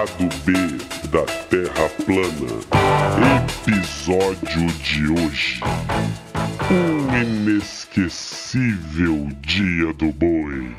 [0.00, 0.52] Lado B
[1.10, 2.54] da Terra plana.
[3.68, 5.60] Episódio de hoje.
[6.70, 10.74] Um inesquecível dia do boi.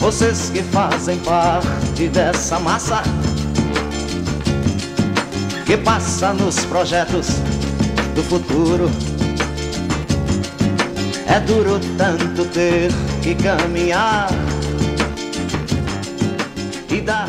[0.00, 3.04] Vocês que fazem parte dessa massa
[5.64, 7.38] que passa nos projetos
[8.14, 8.90] do futuro.
[11.26, 12.90] É duro tanto ter
[13.22, 14.28] que caminhar
[16.90, 17.28] e dar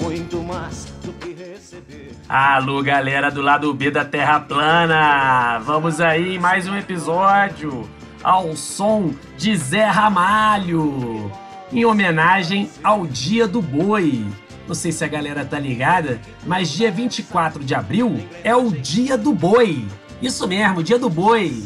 [0.00, 2.12] muito mais do que receber.
[2.26, 5.58] Alô, galera do lado B da Terra Plana!
[5.58, 7.88] Vamos aí mais um episódio
[8.24, 11.30] ao som de Zé Ramalho,
[11.70, 14.24] em homenagem ao Dia do Boi.
[14.68, 19.16] Não sei se a galera tá ligada, mas dia 24 de abril é o Dia
[19.16, 19.86] do Boi.
[20.20, 21.64] Isso mesmo, Dia do Boi.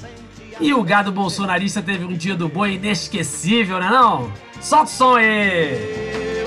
[0.60, 4.30] E o gado bolsonarista teve um Dia do Boi inesquecível, né não?
[4.60, 6.46] Solta o som aí!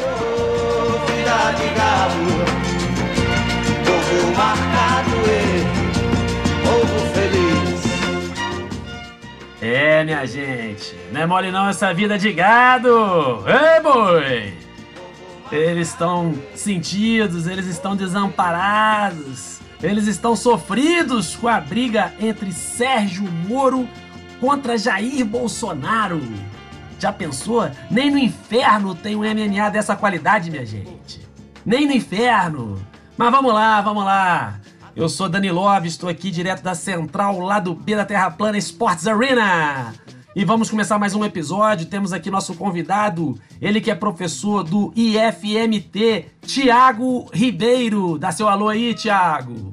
[9.62, 13.44] É, minha gente, não é mole não essa vida de gado!
[13.45, 14.64] Ei, boi!
[15.51, 23.88] Eles estão sentidos, eles estão desamparados, eles estão sofridos com a briga entre Sérgio Moro
[24.39, 26.21] contra Jair Bolsonaro.
[26.99, 27.69] Já pensou?
[27.91, 31.21] Nem no inferno tem um MMA dessa qualidade, minha gente.
[31.66, 32.81] Nem no inferno.
[33.17, 34.59] Mas vamos lá, vamos lá.
[34.95, 38.57] Eu sou Dani Love, estou aqui direto da central lá do B da Terra Plana
[38.57, 39.93] Sports Arena.
[40.36, 41.86] E vamos começar mais um episódio.
[41.86, 48.18] Temos aqui nosso convidado, ele que é professor do IFMT, Tiago Ribeiro.
[48.18, 49.72] Dá seu alô aí, Tiago.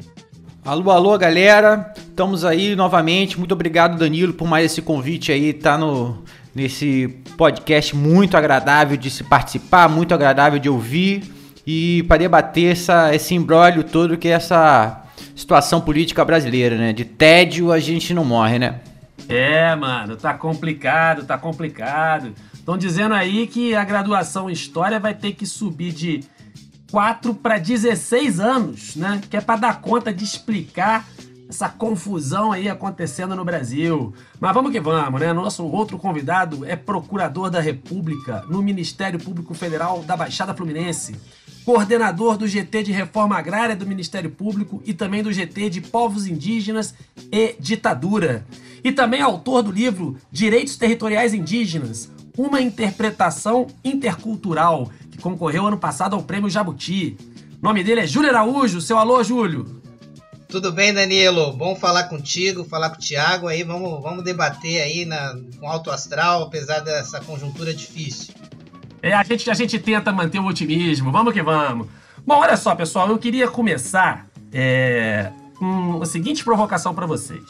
[0.64, 1.92] Alô, alô, galera.
[1.96, 3.36] Estamos aí novamente.
[3.36, 5.52] Muito obrigado, Danilo, por mais esse convite aí.
[5.52, 6.22] Tá no
[6.54, 11.24] nesse podcast muito agradável de se participar, muito agradável de ouvir
[11.66, 15.02] e para debater essa, esse embrólio todo que é essa
[15.34, 16.92] situação política brasileira, né?
[16.92, 18.80] De tédio a gente não morre, né?
[19.28, 22.32] É, mano, tá complicado, tá complicado.
[22.52, 26.24] Estão dizendo aí que a graduação em História vai ter que subir de
[26.90, 29.20] 4 para 16 anos, né?
[29.30, 31.08] Que é para dar conta de explicar
[31.48, 34.14] essa confusão aí acontecendo no Brasil.
[34.40, 35.32] Mas vamos que vamos, né?
[35.32, 41.14] Nosso outro convidado é procurador da República no Ministério Público Federal da Baixada Fluminense,
[41.64, 46.26] coordenador do GT de Reforma Agrária do Ministério Público e também do GT de Povos
[46.26, 46.94] Indígenas
[47.30, 48.46] e Ditadura.
[48.84, 56.16] E também autor do livro Direitos Territoriais Indígenas, uma interpretação intercultural, que concorreu ano passado
[56.16, 57.16] ao Prêmio Jabuti.
[57.60, 58.80] O nome dele é Júlio Araújo.
[58.80, 59.80] Seu alô, Júlio.
[60.48, 61.52] Tudo bem, Danilo?
[61.52, 63.62] Bom falar contigo, falar com o Thiago aí.
[63.62, 68.34] Vamos, vamos debater aí na, com alto astral, apesar dessa conjuntura difícil.
[69.00, 71.10] É, a gente, a gente tenta manter o otimismo.
[71.10, 71.86] Vamos que vamos.
[72.26, 73.08] Bom, olha só, pessoal.
[73.08, 77.42] Eu queria começar é, com a seguinte provocação para vocês.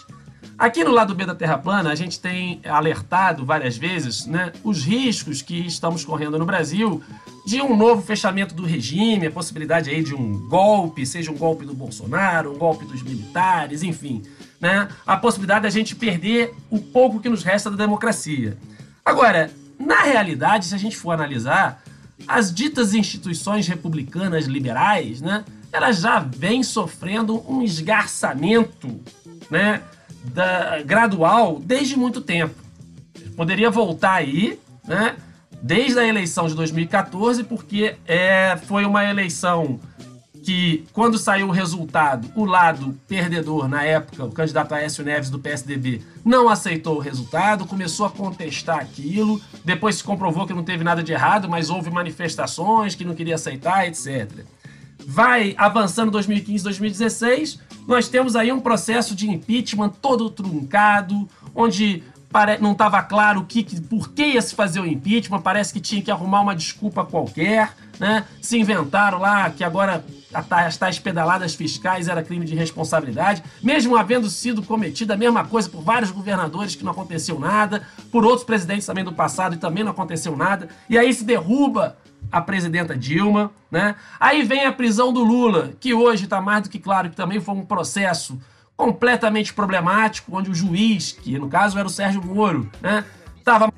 [0.58, 4.84] Aqui no lado B da Terra Plana, a gente tem alertado várias vezes né, os
[4.84, 7.02] riscos que estamos correndo no Brasil
[7.44, 11.64] de um novo fechamento do regime, a possibilidade aí de um golpe, seja um golpe
[11.64, 14.22] do Bolsonaro, um golpe dos militares, enfim.
[14.60, 18.56] Né, a possibilidade da gente perder o pouco que nos resta da democracia.
[19.04, 21.82] Agora, na realidade, se a gente for analisar,
[22.28, 29.00] as ditas instituições republicanas liberais, né, elas já vêm sofrendo um esgarçamento,
[29.50, 29.82] né,
[30.24, 32.54] da, gradual desde muito tempo.
[33.36, 35.16] Poderia voltar aí, né?
[35.62, 39.78] Desde a eleição de 2014, porque é, foi uma eleição
[40.42, 45.38] que, quando saiu o resultado, o lado perdedor, na época, o candidato Aécio Neves do
[45.38, 50.82] PSDB, não aceitou o resultado, começou a contestar aquilo, depois se comprovou que não teve
[50.82, 54.44] nada de errado, mas houve manifestações que não queria aceitar, etc.
[55.06, 62.02] Vai avançando 2015, 2016, nós temos aí um processo de impeachment todo truncado, onde
[62.60, 66.10] não estava claro que, por que ia se fazer o impeachment, parece que tinha que
[66.10, 68.24] arrumar uma desculpa qualquer, né?
[68.40, 70.02] Se inventaram lá que agora
[70.32, 75.68] as tais pedaladas fiscais era crime de responsabilidade, mesmo havendo sido cometida a mesma coisa
[75.68, 79.84] por vários governadores que não aconteceu nada, por outros presidentes também do passado e também
[79.84, 81.98] não aconteceu nada, e aí se derruba
[82.32, 83.94] a presidenta Dilma, né?
[84.18, 87.38] Aí vem a prisão do Lula, que hoje está mais do que claro que também
[87.38, 88.40] foi um processo
[88.74, 93.04] completamente problemático, onde o juiz, que no caso era o Sérgio Moro, né,
[93.36, 93.70] estava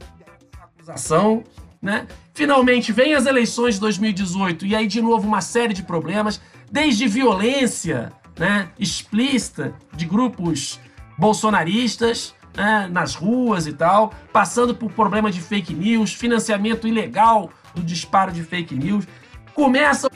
[0.63, 1.43] acusação,
[1.83, 2.07] né?
[2.33, 6.41] Finalmente vem as eleições de 2018 e aí de novo uma série de problemas,
[6.71, 10.81] desde violência né, explícita de grupos
[11.19, 17.83] bolsonaristas né, nas ruas e tal, passando por problemas de fake news, financiamento ilegal do
[17.83, 19.07] disparo de fake news.
[19.55, 20.11] Começa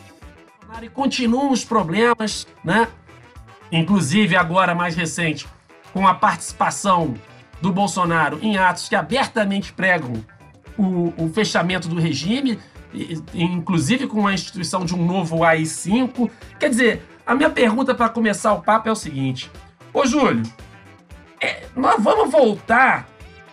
[0.83, 2.89] e continuam os problemas, né?
[3.71, 5.47] Inclusive agora mais recente,
[5.93, 7.15] com a participação
[7.61, 10.25] do Bolsonaro em atos que abertamente pregam
[10.77, 12.59] o, o fechamento do regime,
[13.35, 16.31] inclusive com a instituição de um novo AI-5.
[16.59, 19.51] Quer dizer, a minha pergunta para começar o papo é o seguinte:
[19.93, 20.43] Ô Júlio,
[21.41, 23.09] é, nós vamos voltar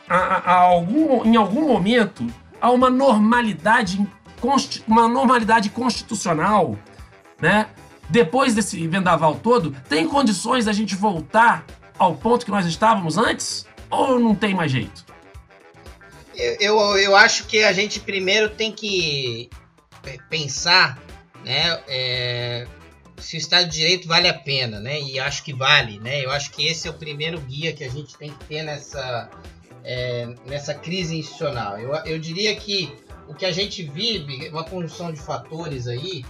[0.08, 2.26] a, a, algum, em algum momento
[2.66, 4.04] a uma normalidade,
[4.88, 6.76] uma normalidade constitucional,
[7.40, 7.70] né?
[8.10, 11.64] Depois desse vendaval todo, tem condições da gente voltar
[11.96, 13.68] ao ponto que nós estávamos antes?
[13.88, 15.06] Ou não tem mais jeito?
[16.36, 19.48] Eu, eu, eu acho que a gente primeiro tem que
[20.28, 20.98] pensar
[21.44, 22.68] né, é,
[23.20, 25.00] se o Estado de Direito vale a pena, né?
[25.00, 26.26] E acho que vale, né?
[26.26, 29.30] Eu acho que esse é o primeiro guia que a gente tem que ter nessa,
[29.86, 31.80] é, nessa crise institucional.
[31.80, 32.92] Eu, eu diria que
[33.28, 36.26] o que a gente vive é uma conjunção de fatores aí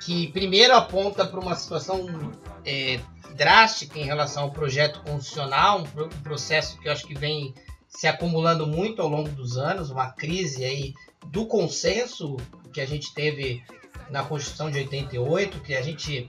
[0.00, 2.32] que primeiro aponta para uma situação
[2.64, 3.00] é,
[3.34, 7.54] drástica em relação ao projeto constitucional, um, processo que eu acho que vem
[7.88, 10.94] se acumulando muito ao longo dos anos, uma crise aí
[11.26, 12.36] do consenso
[12.72, 13.62] que a gente teve
[14.10, 16.28] na Constituição de 88, que a gente,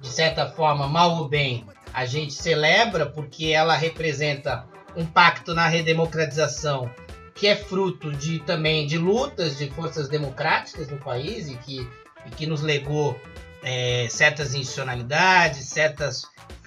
[0.00, 4.66] de certa forma, mal ou bem, a gente celebra porque ela representa
[4.96, 6.90] um pacto na redemocratização
[7.36, 11.86] que é fruto de também de lutas de forças democráticas no país e que,
[12.24, 13.20] e que nos legou
[13.62, 16.22] é, certas institucionalidades, certas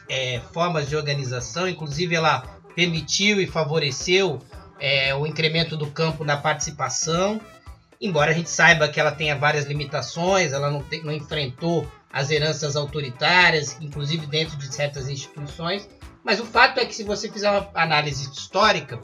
[0.08, 2.42] é, formas de organização, inclusive ela
[2.76, 4.40] permitiu e favoreceu
[4.80, 7.42] é, o incremento do campo na participação,
[8.00, 12.30] embora a gente saiba que ela tenha várias limitações, ela não, te, não enfrentou as
[12.30, 15.90] heranças autoritárias, inclusive dentro de certas instituições,
[16.24, 19.00] mas o fato é que se você fizer uma análise histórica,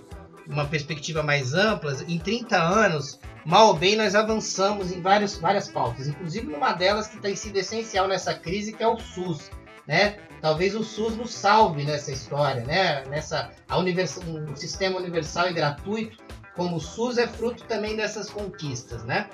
[0.47, 5.67] uma perspectiva mais ampla, em 30 anos, mal ou bem, nós avançamos em vários, várias
[5.67, 9.49] pautas, inclusive numa delas que tem sido essencial nessa crise, que é o SUS.
[9.87, 10.17] Né?
[10.41, 13.03] Talvez o SUS nos salve nessa história, né?
[13.05, 16.17] Nessa a univers, um sistema universal e gratuito
[16.55, 19.29] como o SUS é fruto também dessas conquistas, né?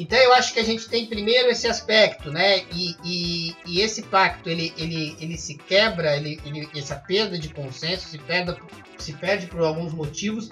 [0.00, 2.64] Então eu acho que a gente tem primeiro esse aspecto, né?
[2.72, 7.50] E, e, e esse pacto ele, ele, ele se quebra, ele, ele, essa perda de
[7.50, 8.56] consenso se perde,
[8.96, 10.48] se perde por alguns motivos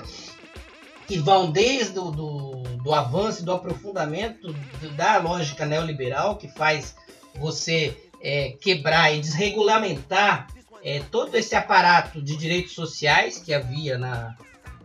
[1.06, 4.54] que vão desde o do, do avanço do aprofundamento
[4.94, 6.94] da lógica neoliberal que faz
[7.34, 10.48] você é, quebrar e desregulamentar
[10.84, 14.36] é, todo esse aparato de direitos sociais que havia na,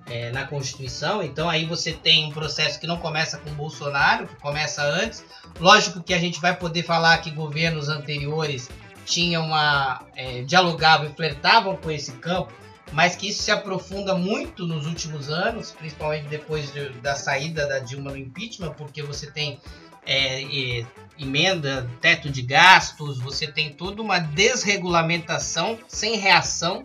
[0.07, 1.23] é, na Constituição.
[1.23, 5.23] Então aí você tem um processo que não começa com Bolsonaro, que começa antes.
[5.59, 8.69] Lógico que a gente vai poder falar que governos anteriores
[9.05, 12.53] tinham uma é, dialogavam e flertavam com esse campo,
[12.91, 17.79] mas que isso se aprofunda muito nos últimos anos, principalmente depois de, da saída da
[17.79, 19.59] Dilma no impeachment, porque você tem
[20.05, 20.85] é,
[21.17, 26.83] emenda, teto de gastos, você tem toda uma desregulamentação sem reação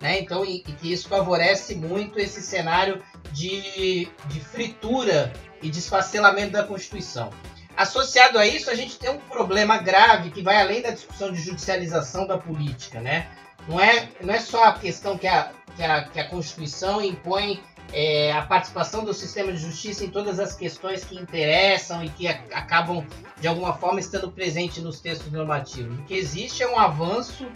[0.00, 0.20] né?
[0.20, 5.32] Então, e, e, que isso favorece muito esse cenário de, de fritura
[5.62, 7.30] e desfacelamento da Constituição.
[7.76, 11.40] Associado a isso, a gente tem um problema grave que vai além da discussão de
[11.40, 13.28] judicialização da política, né?
[13.68, 17.62] Não é, não é só a questão que a, que a, que a Constituição impõe
[17.92, 22.26] é, a participação do sistema de justiça em todas as questões que interessam e que
[22.26, 23.04] a, acabam,
[23.40, 25.98] de alguma forma, estando presentes nos textos normativos.
[25.98, 27.46] O que existe é um avanço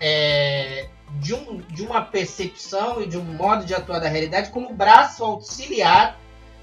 [0.00, 0.88] é,
[1.20, 5.24] de, um, de uma percepção e de um modo de atuar da realidade como braço
[5.24, 6.18] auxiliar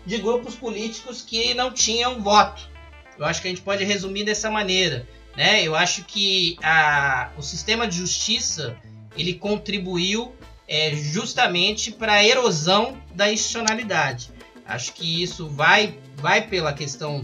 [0.05, 2.69] de grupos políticos que não tinham voto.
[3.17, 5.07] Eu acho que a gente pode resumir dessa maneira.
[5.35, 5.63] Né?
[5.63, 8.77] Eu acho que a, o sistema de justiça
[9.17, 10.33] ele contribuiu
[10.67, 14.31] é, justamente para a erosão da institucionalidade.
[14.65, 17.21] Acho que isso vai, vai pela questão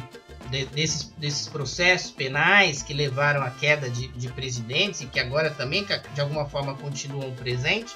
[0.49, 5.49] de, desses, desses processos penais que levaram à queda de, de presidentes e que agora
[5.49, 7.95] também de alguma forma continuam presente,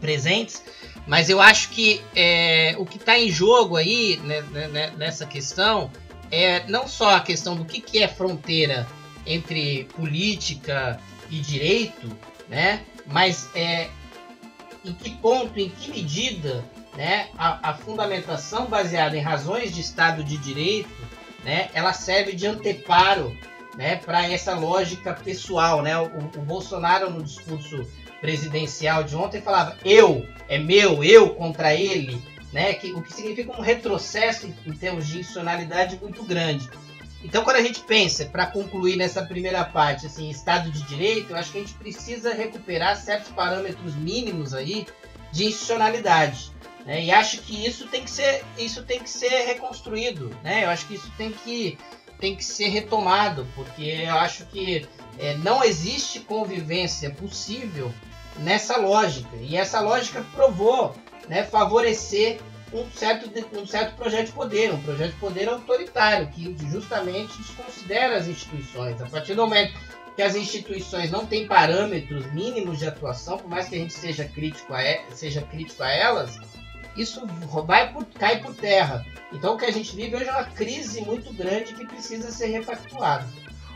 [0.00, 0.62] presentes.
[1.06, 5.26] Mas eu acho que é, o que está em jogo aí né, né, né, nessa
[5.26, 5.90] questão
[6.30, 8.86] é não só a questão do que, que é fronteira
[9.26, 12.10] entre política e direito,
[12.48, 12.84] né?
[13.06, 13.88] Mas é
[14.84, 16.64] em que ponto, em que medida,
[16.96, 20.90] né, a, a fundamentação baseada em razões de Estado de Direito
[21.44, 23.36] né, ela serve de anteparo
[23.76, 25.82] né, para essa lógica pessoal.
[25.82, 25.96] Né?
[25.98, 27.86] O, o, Bolsonaro, no discurso
[28.20, 32.20] presidencial de ontem, falava eu, é meu, eu contra ele,
[32.52, 36.68] né, que, o que significa um retrocesso em, termos de institucionalidade muito grande.
[37.22, 41.36] Então, quando a gente pensa, para concluir nessa primeira parte, assim, Estado de Direito, eu
[41.36, 44.86] acho que a gente precisa recuperar certos parâmetros mínimos aí
[45.32, 46.52] de institucionalidade.
[46.84, 47.04] Né?
[47.04, 50.30] E acho que isso tem que ser, isso tem que ser reconstruído.
[50.42, 50.64] Né?
[50.64, 51.78] Eu acho que isso tem que,
[52.18, 54.86] tem que ser retomado, porque eu acho que
[55.18, 57.92] é, não existe convivência possível
[58.38, 59.36] nessa lógica.
[59.36, 60.94] E essa lógica provou
[61.28, 62.40] né, favorecer
[62.72, 68.16] um certo, um certo projeto de poder, um projeto de poder autoritário, que justamente desconsidera
[68.16, 69.00] as instituições.
[69.00, 69.78] A partir do momento
[70.16, 74.24] que as instituições não têm parâmetros mínimos de atuação, por mais que a gente seja
[74.24, 74.80] crítico a,
[75.12, 76.38] seja crítico a elas,
[76.96, 77.26] isso
[77.66, 79.04] vai por, cai por terra.
[79.32, 82.46] Então o que a gente vive hoje é uma crise muito grande que precisa ser
[82.46, 83.26] repactuada.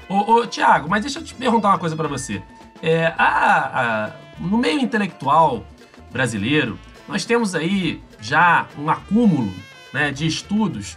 [0.09, 2.43] Ô, ô Tiago, mas deixa eu te perguntar uma coisa para você.
[2.83, 5.65] É, a, a, no meio intelectual
[6.11, 9.53] brasileiro, nós temos aí já um acúmulo
[9.93, 10.97] né, de estudos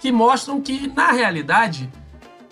[0.00, 1.88] que mostram que, na realidade,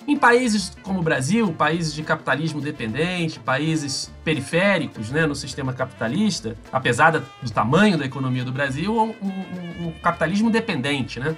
[0.06, 6.56] em países como o Brasil, países de capitalismo dependente, países periféricos né, no sistema capitalista,
[6.72, 11.20] apesar do tamanho da economia do Brasil, um, um, um capitalismo dependente.
[11.20, 11.36] Né?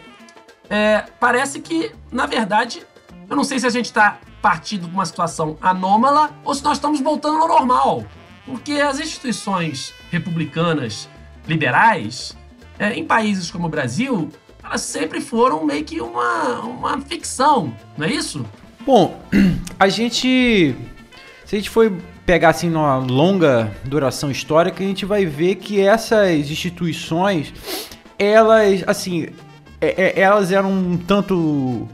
[0.71, 2.83] É, parece que, na verdade,
[3.29, 6.79] eu não sei se a gente está partindo de uma situação anômala ou se nós
[6.79, 8.05] estamos voltando ao normal.
[8.45, 11.09] Porque as instituições republicanas
[11.47, 12.37] liberais
[12.79, 14.31] é, em países como o Brasil,
[14.73, 18.43] elas sempre foram meio que uma, uma ficção, não é isso?
[18.87, 19.21] Bom,
[19.79, 20.75] a gente.
[21.45, 21.93] Se a gente for
[22.25, 27.53] pegar assim numa longa duração histórica, a gente vai ver que essas instituições,
[28.19, 29.29] elas, assim,
[29.79, 31.87] é, é, elas eram um tanto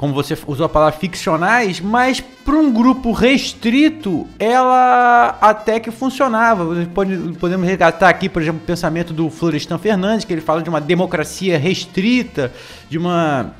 [0.00, 6.86] como você usou a palavra ficcionais, mas para um grupo restrito, ela até que funcionava.
[6.86, 10.70] Pode, podemos resgatar aqui, por exemplo, o pensamento do Florestan Fernandes, que ele fala de
[10.70, 12.50] uma democracia restrita,
[12.88, 13.54] de uma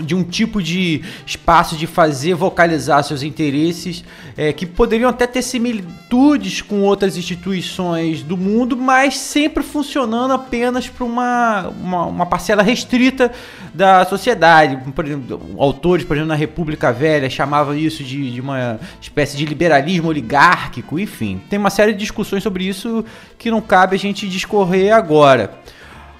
[0.00, 4.04] de um tipo de espaço de fazer vocalizar seus interesses
[4.36, 10.88] é, que poderiam até ter similitudes com outras instituições do mundo, mas sempre funcionando apenas
[10.88, 13.30] para uma, uma, uma, parcela restrita
[13.72, 14.76] da sociedade.
[14.92, 19.44] Por exemplo, autores, por exemplo, na República Velha chamavam isso de, de uma espécie de
[19.44, 21.40] liberalismo oligárquico, enfim.
[21.48, 23.04] Tem uma série de discussões sobre isso
[23.38, 25.58] que não cabe a gente discorrer agora.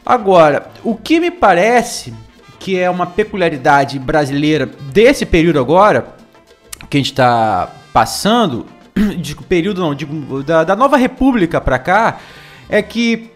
[0.06, 2.12] Agora, o que me parece
[2.64, 6.14] que é uma peculiaridade brasileira desse período agora,
[6.88, 8.64] que a gente está passando,
[9.20, 12.20] digo período não, digo da, da nova república para cá,
[12.66, 13.30] é que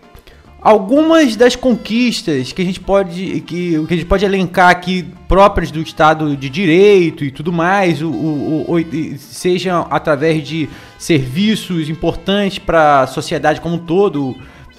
[0.62, 5.70] algumas das conquistas que a gente pode que, que a gente pode elencar aqui próprias
[5.70, 12.58] do Estado de Direito e tudo mais, o, o, o seja através de serviços importantes
[12.58, 14.35] para a sociedade como um todo,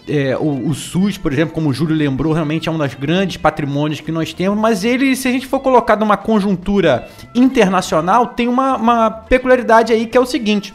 [0.10, 3.38] é, o, o, SUS, por exemplo, como o Júlio lembrou, realmente é um dos grandes
[3.38, 8.48] patrimônios que nós temos, mas ele, se a gente for colocar numa conjuntura internacional, tem
[8.48, 10.74] uma, uma peculiaridade aí que é o seguinte: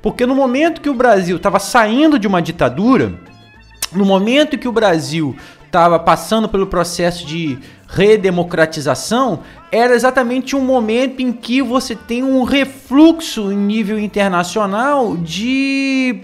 [0.00, 3.14] porque no momento que o Brasil estava saindo de uma ditadura,
[3.92, 9.40] no momento que o Brasil estava passando pelo processo de redemocratização,
[9.70, 16.20] era exatamente um momento em que você tem um refluxo em nível internacional de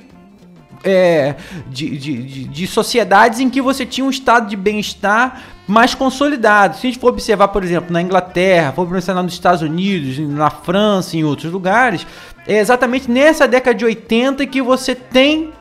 [0.85, 1.37] é,
[1.69, 6.77] de, de, de, sociedades em que você tinha um estado de bem-estar mais consolidado.
[6.77, 10.51] Se a gente for observar, por exemplo, na Inglaterra, for observar nos Estados Unidos, na
[10.51, 12.07] França, em outros lugares,
[12.47, 15.53] é exatamente nessa década de 80 que você tem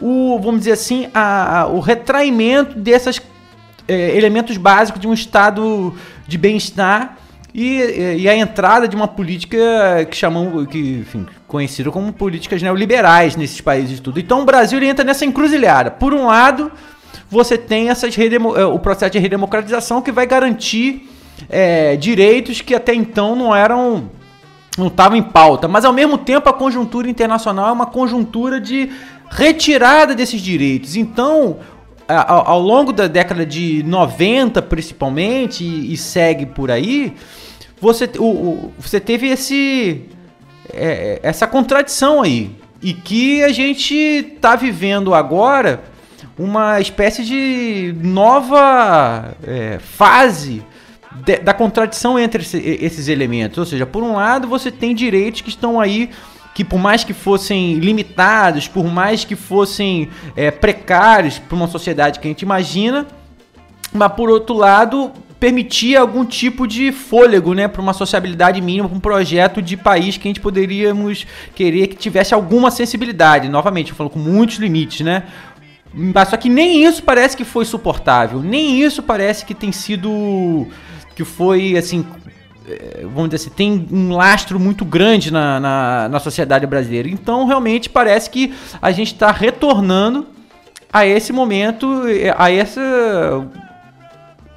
[0.00, 3.20] o, vamos dizer assim, a, a, o retraimento desses
[3.86, 5.94] é, elementos básicos de um estado
[6.26, 7.18] de bem-estar
[7.52, 9.58] e, e, a entrada de uma política
[10.08, 14.20] que chamam, que, enfim, conhecida como políticas neoliberais nesses países e tudo.
[14.20, 15.90] Então o Brasil entra nessa encruzilhada.
[15.90, 16.70] Por um lado,
[17.28, 21.10] você tem essas é, o processo de redemocratização que vai garantir
[21.48, 24.10] é, direitos que até então não eram
[24.78, 28.88] não estavam em pauta, mas ao mesmo tempo a conjuntura internacional é uma conjuntura de
[29.28, 30.94] retirada desses direitos.
[30.94, 31.58] Então,
[32.06, 37.14] ao, ao longo da década de 90, principalmente, e, e segue por aí,
[37.80, 40.02] você, o, o, você teve esse,
[40.74, 42.56] é, essa contradição aí.
[42.82, 45.82] E que a gente está vivendo agora
[46.38, 50.62] uma espécie de nova é, fase
[51.12, 53.58] de, da contradição entre esse, esses elementos.
[53.58, 56.10] Ou seja, por um lado, você tem direitos que estão aí
[56.54, 62.18] que por mais que fossem limitados, por mais que fossem é, precários para uma sociedade
[62.18, 63.06] que a gente imagina,
[63.92, 68.96] mas por outro lado permitia algum tipo de fôlego, né, para uma sociabilidade mínima, para
[68.96, 73.48] um projeto de país que a gente poderíamos querer que tivesse alguma sensibilidade.
[73.48, 75.24] Novamente, eu falo com muitos limites, né?
[75.92, 80.68] Mas só que nem isso parece que foi suportável, nem isso parece que tem sido
[81.16, 82.06] que foi assim
[82.68, 87.08] é, vamos dizer assim, tem um lastro muito grande na, na, na sociedade brasileira.
[87.08, 90.26] Então, realmente, parece que a gente está retornando
[90.92, 92.04] a esse momento,
[92.36, 92.80] a essa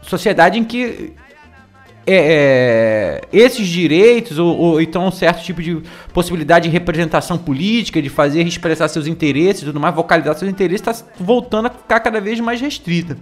[0.03, 1.13] sociedade em que
[2.05, 5.81] é, é, esses direitos, ou, ou, então um certo tipo de
[6.13, 11.05] possibilidade de representação política, de fazer expressar seus interesses, tudo mais, vocalizar seus interesses, está
[11.17, 13.17] voltando a ficar cada vez mais restrita.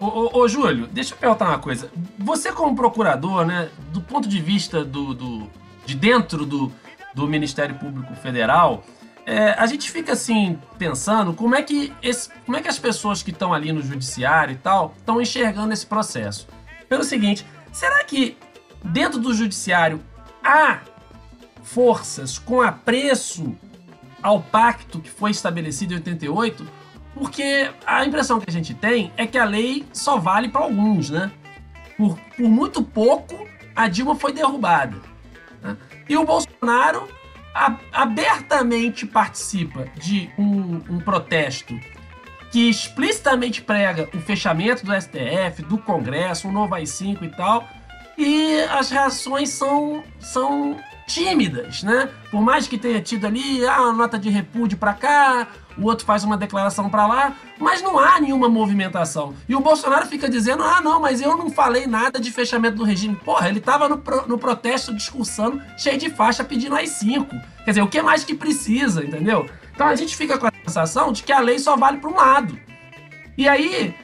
[0.00, 1.90] Ô, ô, ô, Júlio, deixa eu perguntar uma coisa.
[2.18, 5.50] Você, como procurador, né, do ponto de vista do, do
[5.86, 6.72] de dentro do,
[7.14, 8.84] do Ministério Público Federal,
[9.26, 13.22] é, a gente fica assim pensando como é que esse, como é que as pessoas
[13.22, 16.46] que estão ali no judiciário e tal estão enxergando esse processo.
[16.88, 18.36] Pelo seguinte, será que
[18.82, 20.02] dentro do judiciário
[20.42, 20.80] há
[21.62, 23.56] forças com apreço
[24.22, 26.66] ao pacto que foi estabelecido em 88?
[27.14, 31.10] Porque a impressão que a gente tem é que a lei só vale para alguns,
[31.10, 31.30] né?
[31.96, 35.00] Por, por muito pouco, a Dilma foi derrubada.
[35.62, 35.76] Né?
[36.08, 37.08] E o Bolsonaro
[37.92, 41.78] abertamente participa de um, um protesto
[42.50, 47.68] que explicitamente prega o fechamento do STF, do Congresso, um novo AI-5 e tal,
[48.16, 52.08] e as reações são, são tímidas, né?
[52.30, 56.24] Por mais que tenha tido ali ah, nota de repúdio para cá, o outro faz
[56.24, 59.34] uma declaração para lá, mas não há nenhuma movimentação.
[59.48, 62.84] E o Bolsonaro fica dizendo: ah, não, mas eu não falei nada de fechamento do
[62.84, 63.16] regime.
[63.16, 67.34] Porra, ele tava no, pro, no protesto discursando, cheio de faixa pedindo as cinco.
[67.64, 69.48] Quer dizer, o que mais que precisa, entendeu?
[69.74, 72.14] Então a gente fica com a sensação de que a lei só vale para um
[72.14, 72.58] lado.
[73.36, 73.94] E aí,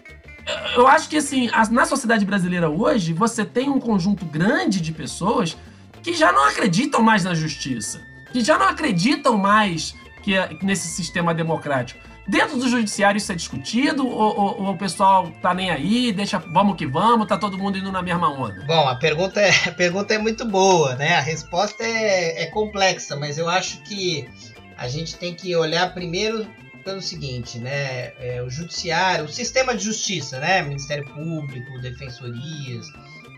[0.75, 5.57] eu acho que assim, na sociedade brasileira hoje, você tem um conjunto grande de pessoas
[6.03, 8.01] que já não acreditam mais na justiça,
[8.33, 12.01] que já não acreditam mais que é nesse sistema democrático.
[12.29, 16.39] Dentro do judiciário isso é discutido ou, ou, ou, o pessoal tá nem aí, deixa
[16.39, 18.65] vamos que vamos, tá todo mundo indo na mesma onda?
[18.67, 21.17] Bom, a pergunta é, a pergunta é muito boa, né?
[21.17, 24.29] A resposta é, é complexa, mas eu acho que
[24.77, 26.47] a gente tem que olhar primeiro
[26.85, 28.13] pelo seguinte, né?
[28.19, 30.63] É, o judiciário, o sistema de justiça, né?
[30.63, 32.87] Ministério Público, defensorias,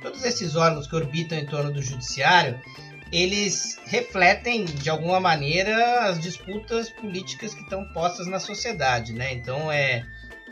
[0.03, 2.61] todos esses órgãos que orbitam em torno do judiciário,
[3.13, 9.35] eles refletem de alguma maneira as disputas políticas que estão postas na sociedade, né?
[9.35, 10.03] Então é,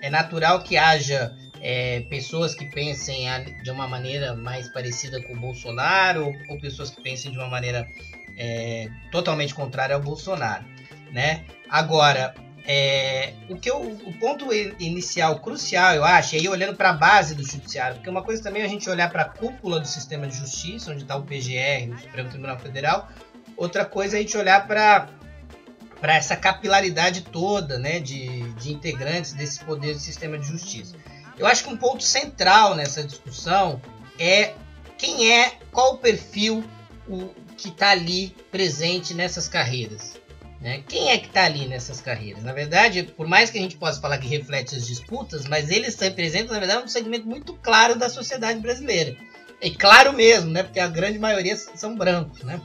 [0.02, 3.26] é natural que haja é, pessoas que pensem
[3.62, 7.48] de uma maneira mais parecida com o Bolsonaro ou, ou pessoas que pensem de uma
[7.48, 7.88] maneira
[8.36, 10.64] é, totalmente contrária ao Bolsonaro,
[11.10, 11.46] né?
[11.68, 12.34] Agora
[12.72, 16.92] é, o que eu, o ponto inicial crucial, eu acho, é ir olhando para a
[16.92, 19.88] base do judiciário, porque uma coisa também é a gente olhar para a cúpula do
[19.88, 23.08] sistema de justiça, onde está o PGR, o Supremo Tribunal Federal,
[23.56, 25.08] outra coisa é a gente olhar para
[26.00, 30.94] para essa capilaridade toda, né, de, de integrantes desse poder do sistema de justiça.
[31.36, 33.82] Eu acho que um ponto central nessa discussão
[34.16, 34.54] é
[34.96, 36.64] quem é, qual o perfil
[37.08, 40.19] o, que está ali presente nessas carreiras.
[40.60, 40.82] Né?
[40.86, 42.42] Quem é que está ali nessas carreiras?
[42.42, 45.98] Na verdade, por mais que a gente possa falar que reflete as disputas, mas eles
[45.98, 49.16] representam, na verdade, um segmento muito claro da sociedade brasileira.
[49.62, 50.62] E claro mesmo, né?
[50.62, 52.60] Porque a grande maioria são brancos, né?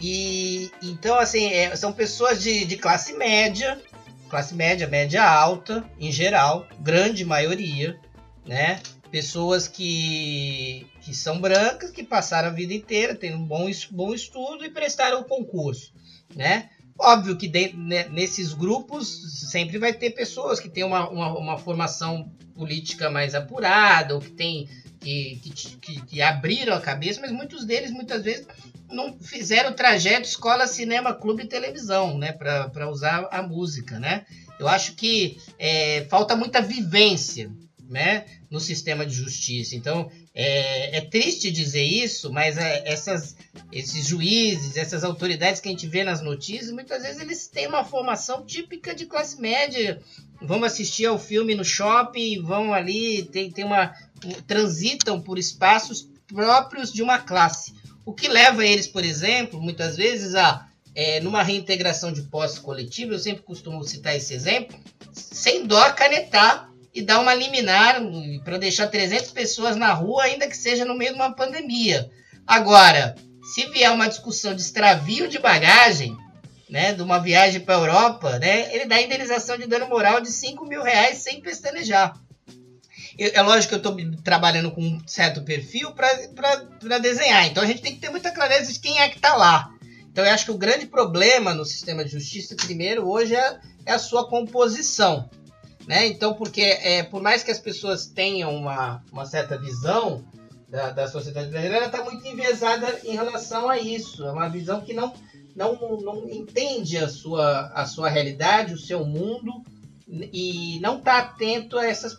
[0.00, 3.80] E então, assim, é, são pessoas de, de classe média,
[4.28, 7.98] classe média, média alta, em geral, grande maioria,
[8.46, 8.80] né?
[9.10, 14.64] Pessoas que, que são brancas, que passaram a vida inteira, tendo um bom, bom estudo
[14.64, 15.94] e prestaram o concurso,
[16.34, 16.70] né?
[17.04, 21.58] Óbvio que dentro, né, nesses grupos sempre vai ter pessoas que têm uma, uma, uma
[21.58, 24.68] formação política mais apurada, ou que tem
[25.00, 25.40] que,
[25.80, 28.46] que, que, abriram a cabeça, mas muitos deles muitas vezes
[28.88, 34.24] não fizeram trajeto escola, cinema, clube e televisão, né, para usar a música, né?
[34.60, 37.50] Eu acho que é, falta muita vivência,
[37.88, 39.74] né, no sistema de justiça.
[39.74, 43.36] Então, é, é triste dizer isso, mas é, essas,
[43.70, 47.84] esses juízes, essas autoridades que a gente vê nas notícias, muitas vezes eles têm uma
[47.84, 50.00] formação típica de classe média.
[50.40, 53.94] Vão assistir ao filme no shopping, vão ali, tem, tem uma,
[54.46, 57.74] transitam por espaços próprios de uma classe.
[58.04, 63.14] O que leva eles, por exemplo, muitas vezes a é, numa reintegração de posse coletiva,
[63.14, 64.78] eu sempre costumo citar esse exemplo,
[65.12, 68.00] sem dó canetar e dar uma liminar
[68.44, 72.10] para deixar 300 pessoas na rua, ainda que seja no meio de uma pandemia.
[72.46, 73.14] Agora,
[73.54, 76.16] se vier uma discussão de extravio de bagagem,
[76.68, 80.30] né, de uma viagem para a Europa, né, ele dá indenização de dano moral de
[80.30, 82.14] 5 mil reais sem pestanejar.
[83.18, 87.82] É lógico que eu estou trabalhando com um certo perfil para desenhar, então a gente
[87.82, 89.70] tem que ter muita clareza de quem é que está lá.
[90.10, 93.92] Então eu acho que o grande problema no sistema de justiça, primeiro, hoje é, é
[93.92, 95.28] a sua composição.
[95.86, 96.06] Né?
[96.06, 100.24] Então, porque é, por mais que as pessoas tenham uma, uma certa visão,
[100.72, 104.24] da, da sociedade brasileira está muito enviesada em relação a isso.
[104.24, 105.12] É uma visão que não,
[105.54, 109.52] não, não entende a sua, a sua realidade, o seu mundo,
[110.08, 112.16] e não está atento a essas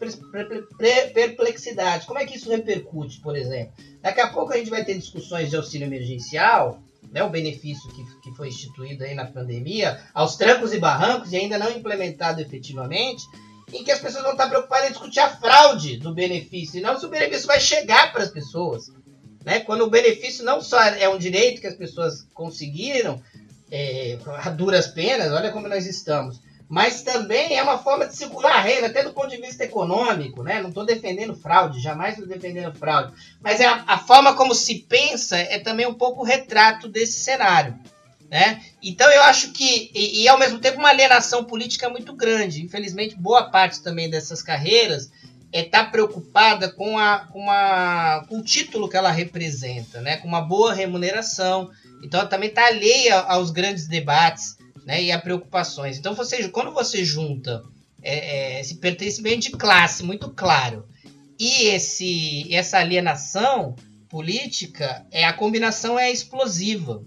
[1.13, 2.05] perplexidades.
[2.05, 3.73] Como é que isso repercute, por exemplo?
[4.03, 6.79] Daqui a pouco a gente vai ter discussões de auxílio emergencial,
[7.11, 11.37] né, o benefício que, que foi instituído aí na pandemia, aos trancos e barrancos e
[11.37, 13.23] ainda não implementado efetivamente,
[13.73, 16.99] em que as pessoas vão estar preocupadas em discutir a fraude do benefício, e não
[16.99, 18.91] se o benefício vai chegar para as pessoas.
[19.43, 19.59] Né?
[19.59, 23.21] Quando o benefício não só é um direito que as pessoas conseguiram,
[23.71, 28.53] é, a duras penas, olha como nós estamos, mas também é uma forma de circular
[28.53, 30.61] a renda, até do ponto de vista econômico, né?
[30.61, 34.75] Não estou defendendo fraude, jamais estou defendendo fraude, mas é a, a, forma como se
[34.75, 37.77] pensa é também um pouco retrato desse cenário,
[38.33, 38.63] né?
[38.81, 42.63] Então eu acho que e, e ao mesmo tempo uma alienação política muito grande.
[42.63, 45.11] Infelizmente boa parte também dessas carreiras
[45.53, 50.17] está é, preocupada com, a, com, a, com o título que ela representa, né?
[50.17, 51.69] Com uma boa remuneração.
[52.03, 55.99] Então ela também está alheia aos grandes debates né, e a preocupações.
[55.99, 57.63] Então, você, quando você junta
[58.01, 60.85] é, é, esse pertencimento de classe muito claro
[61.39, 63.75] e esse, essa alienação
[64.09, 67.03] política, é a combinação é explosiva.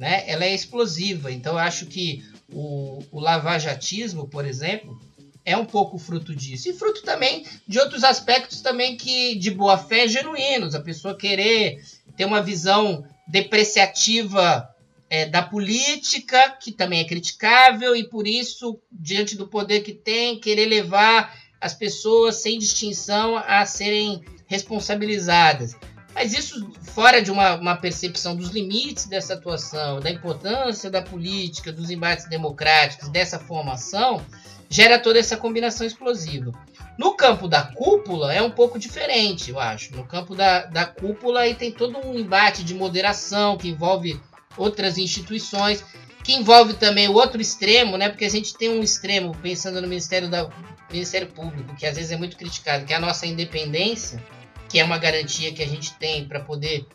[0.00, 0.24] Né?
[0.26, 1.30] Ela é explosiva.
[1.30, 4.98] Então, eu acho que o, o lavajatismo, por exemplo,
[5.44, 6.70] é um pouco fruto disso.
[6.70, 10.74] E fruto também de outros aspectos também que de boa fé genuínos.
[10.74, 11.84] A pessoa querer
[12.16, 14.66] ter uma visão depreciativa
[15.10, 20.40] é, da política, que também é criticável, e por isso, diante do poder que tem,
[20.40, 25.76] querer levar as pessoas sem distinção a serem responsabilizadas.
[26.20, 31.72] Mas isso fora de uma, uma, percepção dos limites dessa atuação, da importância da política,
[31.72, 34.22] dos embates democráticos, dessa formação,
[34.68, 36.52] gera toda essa combinação explosiva.
[36.98, 39.96] No campo da cúpula é um pouco diferente, eu acho.
[39.96, 44.20] No campo da, da cúpula aí tem todo um embate de moderação que envolve
[44.58, 45.82] outras instituições,
[46.22, 48.10] que envolve também o outro extremo, né?
[48.10, 50.50] Porque a gente tem um extremo, pensando no Ministério, da,
[50.92, 54.22] Ministério Público, que às vezes é muito criticado, que é a nossa independência,
[54.70, 56.86] que é uma garantia que a gente tem para poder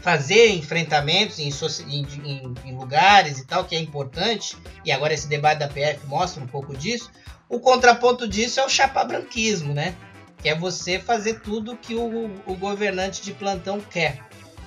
[0.00, 1.50] fazer enfrentamentos em,
[2.24, 6.42] em, em, lugares e tal, que é importante, e agora esse debate da PF mostra
[6.42, 7.10] um pouco disso.
[7.48, 9.94] O contraponto disso é o chapabranquismo, né?
[10.38, 14.20] Que é você fazer tudo que o, o governante de plantão quer,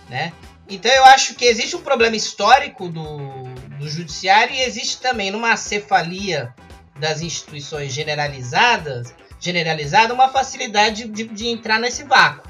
[0.08, 0.32] né?
[0.70, 3.44] Então eu acho que existe um problema histórico do,
[3.80, 6.54] do judiciário e existe também numa cefalia
[7.00, 12.50] das instituições generalizadas, generalizada, uma facilidade de, de entrar nesse vácuo,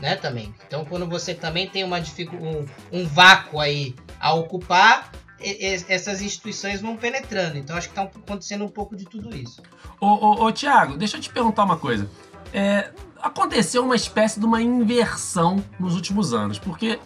[0.00, 0.54] né, também.
[0.66, 5.12] Então quando você também tem uma um, um vácuo aí a ocupar,
[5.88, 7.58] essas instituições vão penetrando.
[7.58, 9.62] Então acho que está acontecendo um pouco de tudo isso.
[10.00, 12.08] Ô, ô, ô Tiago, deixa eu te perguntar uma coisa.
[12.52, 16.98] É, aconteceu uma espécie de uma inversão nos últimos anos, porque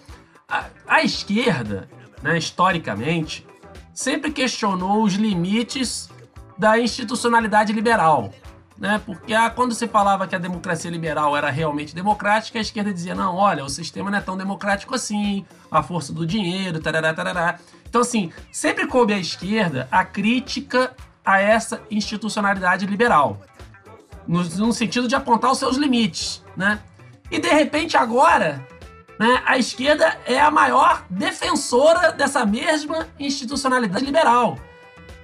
[0.48, 1.88] a, a esquerda,
[2.22, 3.46] né, historicamente,
[3.92, 6.08] sempre questionou os limites
[6.56, 8.32] da institucionalidade liberal.
[8.78, 9.00] Né?
[9.04, 13.14] Porque ah, quando se falava que a democracia liberal era realmente democrática, a esquerda dizia:
[13.14, 17.58] não, olha, o sistema não é tão democrático assim, a força do dinheiro, tarará, tarará.
[17.88, 23.40] Então, assim, sempre coube à esquerda a crítica a essa institucionalidade liberal,
[24.26, 26.42] no, no sentido de apontar os seus limites.
[26.56, 26.78] Né?
[27.30, 28.64] E de repente, agora,
[29.18, 34.56] né, a esquerda é a maior defensora dessa mesma institucionalidade liberal.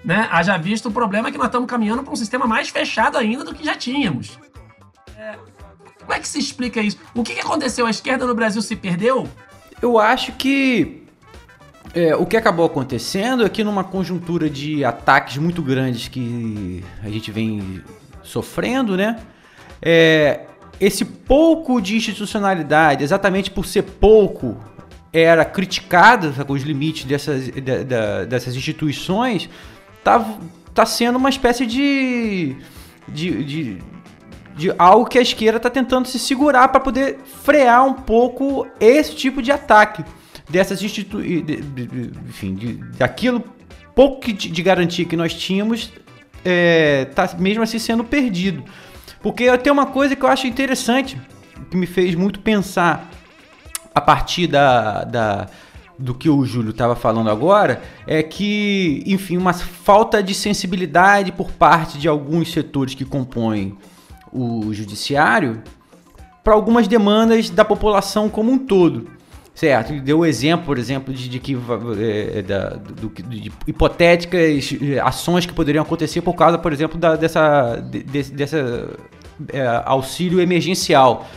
[0.04, 0.28] Né?
[0.30, 3.54] Haja visto o problema que nós estamos caminhando para um sistema mais fechado ainda do
[3.54, 4.38] que já tínhamos.
[5.16, 5.36] É,
[6.00, 6.98] como é que se explica isso?
[7.14, 7.86] O que, que aconteceu?
[7.86, 9.26] A esquerda no Brasil se perdeu?
[9.80, 11.04] Eu acho que
[11.94, 17.08] é, o que acabou acontecendo é que numa conjuntura de ataques muito grandes que a
[17.08, 17.82] gente vem
[18.22, 19.18] sofrendo, né?
[19.80, 20.40] É,
[20.80, 24.56] esse pouco de institucionalidade, exatamente por ser pouco,
[25.12, 27.48] era criticado com os limites dessas,
[28.28, 29.48] dessas instituições,
[30.04, 30.24] tá,
[30.74, 32.54] tá sendo uma espécie de,
[33.08, 33.78] de, de,
[34.54, 39.16] de algo que a esquerda está tentando se segurar para poder frear um pouco esse
[39.16, 40.04] tipo de ataque
[40.48, 43.42] dessas instituições, de, de, enfim, de, daquilo
[43.94, 45.92] pouco de, garantia que nós tínhamos,
[46.44, 48.64] é, tá mesmo assim sendo perdido.
[49.22, 51.18] Porque tenho uma coisa que eu acho interessante,
[51.70, 53.08] que me fez muito pensar
[53.94, 55.46] a partir da, da
[55.98, 61.52] do que o Júlio estava falando agora, é que, enfim, uma falta de sensibilidade por
[61.52, 63.76] parte de alguns setores que compõem
[64.32, 65.62] o judiciário
[66.42, 69.08] para algumas demandas da população como um todo.
[69.54, 71.56] Certo, ele deu o exemplo, por exemplo, de, de que
[72.00, 77.76] é, da, do, de hipotéticas ações que poderiam acontecer por causa, por exemplo, da, dessa,
[77.76, 78.90] de, dessa
[79.52, 81.28] é, auxílio emergencial.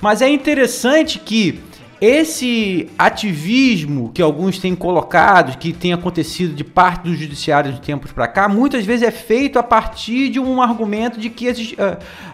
[0.00, 1.60] Mas é interessante que
[2.00, 8.12] esse ativismo que alguns têm colocado, que tem acontecido de parte do judiciário de tempos
[8.12, 11.54] para cá, muitas vezes é feito a partir de um argumento de que uh,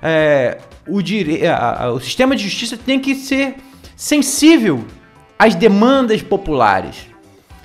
[0.03, 1.40] é, o, dire...
[1.42, 3.57] Uh, o sistema de justiça tem que ser
[3.96, 4.85] sensível
[5.38, 7.07] às demandas populares,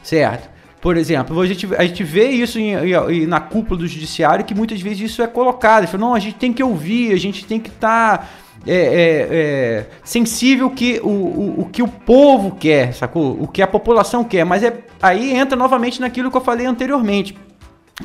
[0.02, 0.50] certo?
[0.82, 4.56] Por exemplo, a gente, a gente vê isso em, em, na cúpula do judiciário que
[4.56, 5.86] muitas vezes isso é colocado.
[5.88, 8.20] Fala, não, a gente tem que ouvir, a gente tem que estar.
[8.20, 8.28] Tá
[8.67, 13.41] é, é, é, sensível que o, o, o, que o povo quer, sacou?
[13.41, 14.43] O que a população quer.
[14.43, 17.38] Mas é, aí entra novamente naquilo que eu falei anteriormente.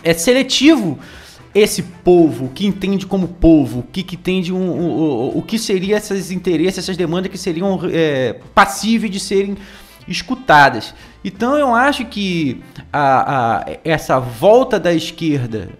[0.03, 0.99] É seletivo
[1.55, 5.99] esse povo, que entende como povo, que, que entende um, um, um, o que seria
[5.99, 9.57] esses interesses, essas demandas que seriam é, passíveis de serem
[10.09, 10.95] escutadas.
[11.25, 12.61] Então eu acho que
[12.93, 15.71] a, a, essa volta da esquerda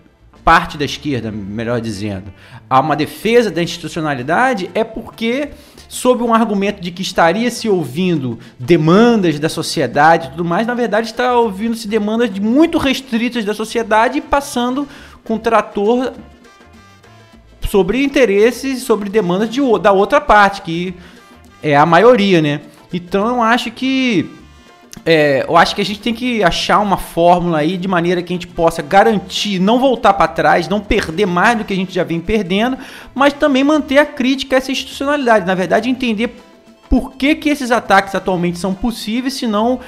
[0.45, 2.33] parte da esquerda, melhor dizendo,
[2.69, 5.51] a uma defesa da institucionalidade é porque
[5.89, 10.75] sob um argumento de que estaria se ouvindo demandas da sociedade e tudo mais, na
[10.75, 14.87] verdade está ouvindo-se demandas de muito restritas da sociedade e passando
[15.25, 16.13] com trator
[17.69, 20.95] sobre interesses, sobre demandas de, da outra parte, que
[21.63, 22.61] é a maioria, né?
[22.93, 24.31] Então eu acho que
[25.05, 28.33] é, eu acho que a gente tem que achar uma fórmula aí de maneira que
[28.33, 31.93] a gente possa garantir não voltar para trás, não perder mais do que a gente
[31.93, 32.79] já vem perdendo,
[33.15, 35.47] mas também manter a crítica a essa institucionalidade.
[35.47, 36.37] Na verdade, entender
[36.89, 39.81] por que, que esses ataques atualmente são possíveis, se não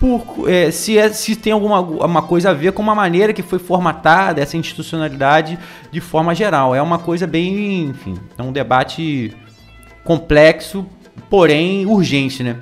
[0.00, 3.42] por, é, se, é, se tem alguma uma coisa a ver com uma maneira que
[3.42, 5.58] foi formatada essa institucionalidade
[5.90, 6.74] de forma geral.
[6.74, 9.34] É uma coisa bem, enfim, é um debate
[10.04, 10.86] complexo,
[11.28, 12.56] porém urgente, né?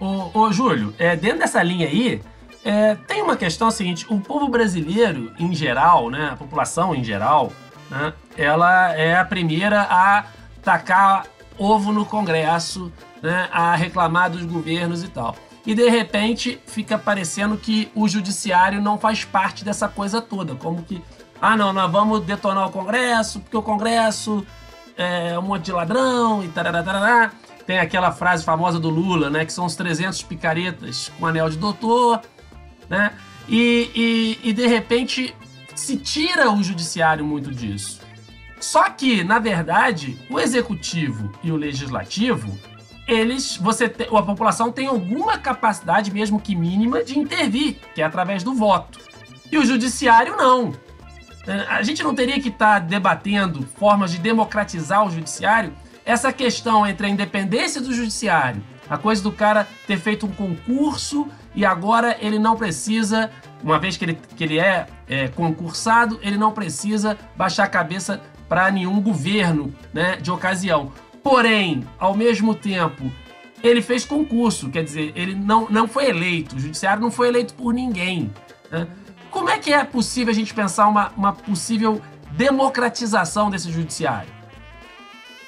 [0.00, 2.22] Ô, ô Júlio, é, dentro dessa linha aí,
[2.64, 7.52] é, tem uma questão seguinte: o povo brasileiro, em geral, né, a população em geral,
[7.90, 10.24] né, ela é a primeira a
[10.62, 11.26] tacar
[11.58, 12.90] ovo no Congresso,
[13.22, 15.36] né, a reclamar dos governos e tal.
[15.66, 20.82] E de repente fica parecendo que o judiciário não faz parte dessa coisa toda, como
[20.82, 21.04] que,
[21.40, 24.44] ah não, nós vamos detonar o Congresso, porque o Congresso
[24.96, 27.32] é um monte de ladrão e tarará, tarará.
[27.70, 29.44] Tem aquela frase famosa do Lula, né?
[29.44, 32.20] Que são os 300 picaretas com anel de doutor,
[32.88, 33.12] né?
[33.48, 35.32] E, e, e de repente
[35.76, 38.00] se tira o judiciário muito disso.
[38.58, 42.58] Só que, na verdade, o executivo e o legislativo,
[43.06, 48.04] eles, você te, a população tem alguma capacidade, mesmo que mínima, de intervir, que é
[48.04, 48.98] através do voto.
[49.52, 50.72] E o judiciário não.
[51.46, 55.72] É, a gente não teria que estar tá debatendo formas de democratizar o judiciário
[56.04, 61.28] essa questão entre a independência do judiciário, a coisa do cara ter feito um concurso
[61.54, 63.30] e agora ele não precisa,
[63.62, 68.20] uma vez que ele, que ele é, é concursado, ele não precisa baixar a cabeça
[68.48, 70.92] para nenhum governo né, de ocasião.
[71.22, 73.12] Porém, ao mesmo tempo,
[73.62, 77.54] ele fez concurso, quer dizer, ele não, não foi eleito, o judiciário não foi eleito
[77.54, 78.32] por ninguém.
[78.70, 78.88] Né?
[79.30, 82.00] Como é que é possível a gente pensar uma, uma possível
[82.32, 84.39] democratização desse judiciário?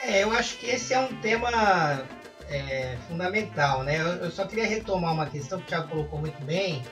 [0.03, 2.05] É, eu acho que esse é um tema
[2.49, 4.01] é, fundamental, né?
[4.01, 6.83] Eu, eu, só queria retomar uma questão que o Thiago colocou muito bem,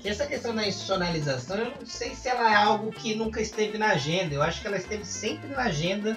[0.00, 3.78] que essa questão da institucionalização, eu não sei se ela é algo que nunca esteve
[3.78, 4.34] na agenda.
[4.34, 6.16] Eu acho que ela esteve sempre na agenda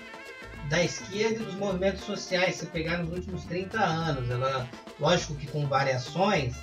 [0.70, 4.30] da esquerda e dos movimentos sociais, se pegar nos últimos 30 anos.
[4.30, 4.68] Ela,
[5.00, 6.56] lógico que com variações,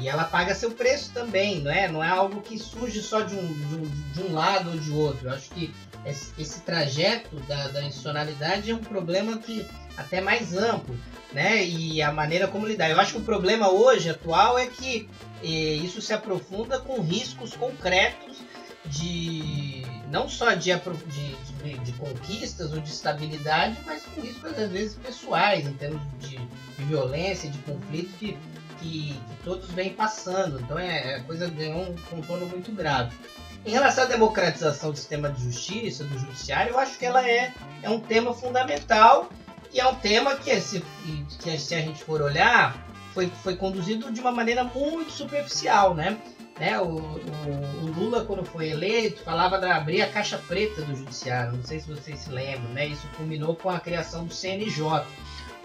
[0.00, 1.88] e ela paga seu preço também, não é?
[1.88, 4.90] Não é algo que surge só de um, de um, de um lado ou de
[4.90, 5.28] outro.
[5.28, 5.72] Eu acho que
[6.04, 10.96] esse, esse trajeto da, da institucionalidade é um problema que até mais amplo,
[11.32, 11.64] né?
[11.64, 12.88] E a maneira como lidar.
[12.88, 15.08] Eu acho que o problema hoje, atual, é que
[15.42, 18.38] eh, isso se aprofunda com riscos concretos
[18.86, 24.94] de não só de, de, de, conquistas ou de estabilidade, mas com riscos às vezes
[24.94, 28.38] pessoais, em termos de, de violência, de conflito que,
[28.78, 30.60] que, que, todos vêm passando.
[30.60, 33.14] Então é, a coisa ganhou um contorno muito grave.
[33.68, 37.52] Em relação à democratização do sistema de justiça, do judiciário, eu acho que ela é,
[37.82, 39.28] é um tema fundamental
[39.70, 40.82] e é um tema que, se,
[41.38, 46.16] que, se a gente for olhar, foi, foi conduzido de uma maneira muito superficial, né?
[46.58, 46.80] né?
[46.80, 51.52] O, o, o, Lula, quando foi eleito, falava de abrir a caixa preta do judiciário.
[51.52, 52.86] Não sei se vocês se lembram, né?
[52.86, 55.04] Isso culminou com a criação do CNJ.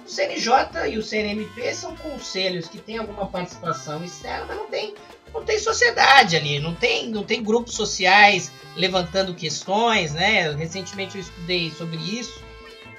[0.05, 4.93] O CNJ e o CNMP são conselhos que têm alguma participação externa, mas não tem
[5.34, 10.52] não tem sociedade ali, não tem, não tem grupos sociais levantando questões, né?
[10.52, 12.41] Recentemente eu estudei sobre isso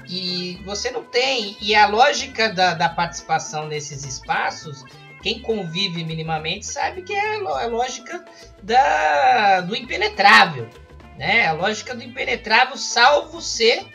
[0.07, 1.57] e você não tem.
[1.61, 4.85] E a lógica da, da participação nesses espaços,
[5.23, 8.25] quem convive minimamente sabe que é a lógica
[8.63, 10.69] da, do impenetrável,
[11.17, 11.47] né?
[11.47, 13.87] A lógica do impenetrável, salvo ser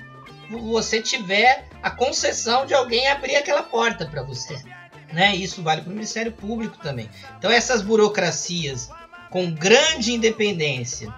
[0.50, 4.60] você tiver a concessão de alguém abrir aquela porta para você.
[5.12, 5.36] Né?
[5.36, 7.10] Isso vale para o Ministério Público também.
[7.38, 8.90] Então essas burocracias
[9.30, 11.14] com grande independência,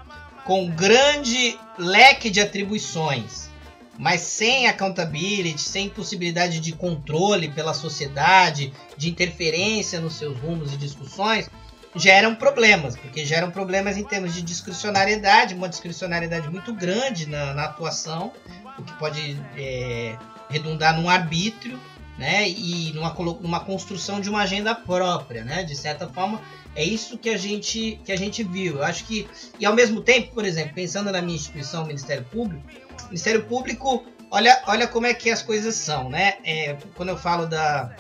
[0.46, 3.50] com grande leque de atribuições,
[3.98, 10.78] mas sem accountability, sem possibilidade de controle pela sociedade, de interferência nos seus rumos e
[10.78, 11.50] discussões,
[11.96, 17.66] geram problemas, porque geram problemas em termos de discricionariedade, uma discricionariedade muito grande na, na
[17.66, 18.32] atuação,
[18.78, 20.18] o que pode é,
[20.50, 21.80] redundar num arbítrio,
[22.22, 26.40] né, e numa, numa construção de uma agenda própria, né, de certa forma,
[26.76, 28.76] é isso que a gente que a gente viu.
[28.78, 29.28] Eu acho que
[29.60, 32.64] e ao mesmo tempo, por exemplo, pensando na minha instituição, Ministério Público,
[33.06, 36.36] Ministério Público, olha, olha como é que as coisas são, né?
[36.44, 37.96] É, quando eu falo da,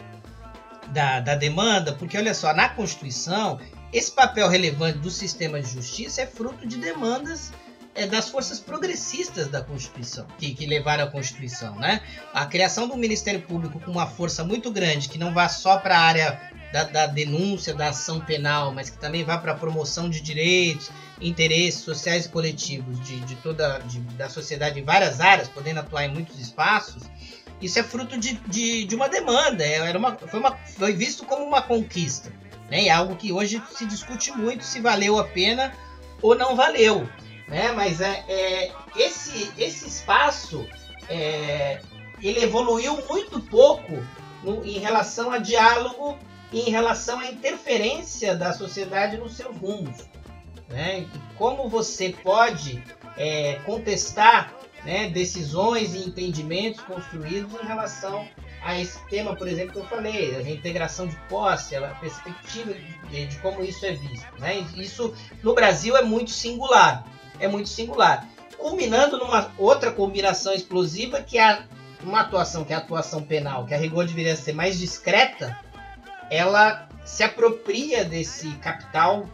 [0.89, 3.59] da, da demanda, porque olha só, na Constituição
[3.91, 7.51] esse papel relevante do sistema de justiça é fruto de demandas
[7.93, 11.75] é, das forças progressistas da Constituição, que, que levaram a Constituição.
[11.75, 12.01] Né?
[12.33, 15.97] A criação do Ministério Público com uma força muito grande, que não vá só para
[15.97, 20.09] a área da, da, denúncia, da ação penal, mas que também vá para a promoção
[20.09, 25.47] de direitos, interesses sociais e coletivos de, de toda de, da sociedade em várias áreas,
[25.49, 27.03] podendo atuar em muitos espaços,
[27.61, 31.25] isso é fruto de, de, de uma demanda, é, era uma, foi, uma, foi visto
[31.25, 32.31] como uma conquista.
[32.69, 32.87] Né?
[32.87, 35.71] É algo que hoje se discute muito se valeu a pena
[36.21, 37.07] ou não valeu.
[37.51, 37.73] Né?
[37.73, 40.65] Mas é, é esse, esse espaço
[41.09, 41.81] é,
[42.21, 43.91] ele evoluiu muito pouco
[44.41, 46.17] no, em relação a diálogo
[46.49, 49.97] e em relação à interferência da sociedade nos seus rumos.
[50.69, 51.05] Né?
[51.37, 52.81] Como você pode
[53.17, 54.53] é, contestar
[54.85, 58.25] né, decisões e entendimentos construídos em relação
[58.63, 62.73] a esse tema, por exemplo, que eu falei, a integração de posse, a perspectiva
[63.09, 64.39] de, de como isso é visto.
[64.39, 64.65] Né?
[64.77, 67.05] Isso no Brasil é muito singular,
[67.41, 68.27] é muito singular.
[68.57, 71.63] Culminando numa outra combinação explosiva que é
[72.03, 75.59] uma atuação, que é a atuação penal, que a rigor deveria ser mais discreta,
[76.29, 79.27] ela se apropria desse capital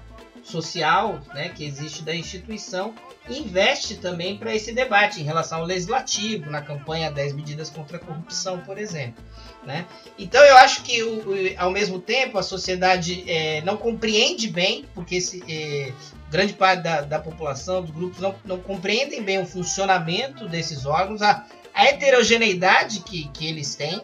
[0.44, 2.96] social né, que existe da instituição
[3.30, 8.00] investe também para esse debate em relação ao legislativo, na campanha 10 medidas contra a
[8.00, 9.24] corrupção, por exemplo.
[9.66, 9.86] Né?
[10.18, 11.24] Então eu acho que o,
[11.58, 15.92] ao mesmo tempo a sociedade é, não compreende bem, porque esse, é,
[16.30, 21.22] grande parte da, da, população, dos grupos, não, não, compreendem bem o funcionamento desses órgãos,
[21.22, 24.02] a, a heterogeneidade que, que eles têm,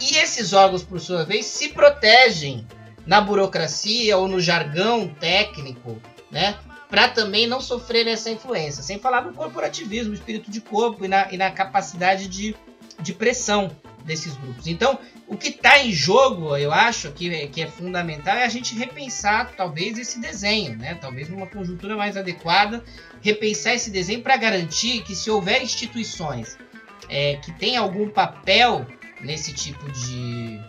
[0.00, 2.66] e esses órgãos, por sua vez, se protegem
[3.06, 6.56] na burocracia ou no jargão técnico, né?
[6.88, 8.82] para também não sofrer essa influência.
[8.82, 12.54] Sem falar no corporativismo, espírito de corpo e na, e na capacidade de,
[13.00, 13.70] de pressão
[14.04, 14.66] desses grupos.
[14.66, 18.48] Então, o que está em jogo, eu acho que é, que é fundamental, é a
[18.48, 20.94] gente repensar talvez esse desenho, né?
[21.00, 22.84] Talvez numa conjuntura mais adequada,
[23.20, 26.56] repensar esse desenho para garantir que se houver instituições
[27.08, 28.86] é, que têm algum papel
[29.20, 30.60] nesse tipo de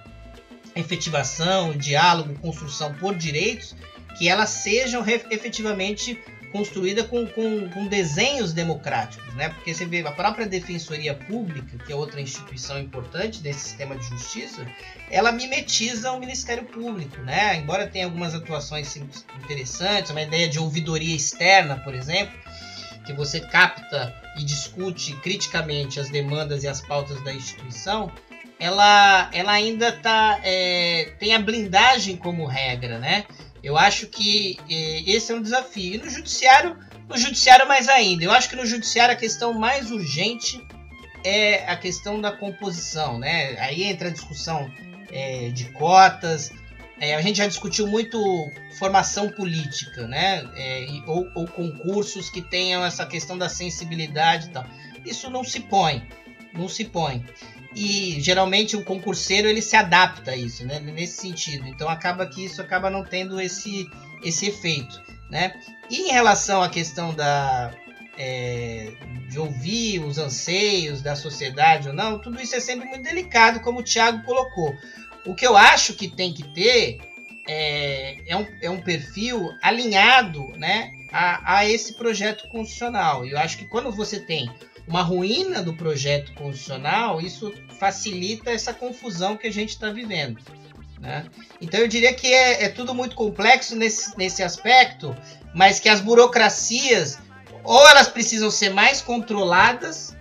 [0.75, 3.75] efetivação, diálogo, construção por direitos,
[4.17, 6.19] que elas sejam efetivamente
[6.57, 9.49] construídas com, com, com, desenhos democráticos, né?
[9.49, 14.03] Porque você vê a própria Defensoria Pública, que é outra instituição importante desse sistema de
[14.07, 14.65] justiça,
[15.11, 17.57] ela mimetiza o Ministério Público, né?
[17.57, 22.35] Embora tenha algumas atuações interessantes, uma ideia de ouvidoria externa, por exemplo,
[23.05, 28.11] que você capta e discute criticamente as demandas e as pautas da instituição,
[28.59, 33.25] ela, ela ainda tá, é, tem a blindagem como regra, né?
[33.67, 35.95] Eu acho que eh, esse é um desafio.
[35.95, 36.77] E no judiciário,
[37.09, 38.23] no judiciário mais ainda.
[38.23, 40.65] Eu acho que no judiciário a questão mais urgente
[41.21, 43.59] é a questão da composição, né?
[43.59, 44.71] Aí entra a discussão
[45.11, 46.49] é, de cotas.
[46.97, 48.17] É, a gente já discutiu muito
[48.79, 50.49] formação política, né?
[50.55, 54.65] É, ou, ou, concursos que tenham essa questão da sensibilidade e tal.
[55.05, 56.07] Isso não se põe,
[56.53, 57.25] não se põe
[57.77, 60.79] e geralmente o concurseiro ele se adapta a isso, né?
[60.79, 61.67] Nesse sentido.
[61.67, 63.87] Então acaba que isso acaba não tendo esse,
[64.23, 64.99] esse efeito,
[65.29, 65.53] né?
[65.87, 67.71] E em relação à questão da
[68.17, 68.93] é,
[69.29, 73.81] de ouvir os anseios da sociedade ou não, tudo isso é sempre muito delicado, como
[73.81, 74.75] o Thiago colocou.
[75.23, 76.97] O que eu acho que tem que ter
[77.47, 83.23] é, é, um, é um perfil alinhado né, a, a esse projeto constitucional.
[83.23, 84.49] E eu acho que quando você tem
[84.87, 90.39] uma ruína do projeto constitucional, isso facilita essa confusão que a gente está vivendo.
[90.99, 91.25] Né?
[91.61, 95.15] Então eu diria que é, é, tudo muito complexo nesse, nesse aspecto,
[95.53, 97.19] mas que as burocracias
[97.63, 100.15] ou elas precisam ser mais controladas,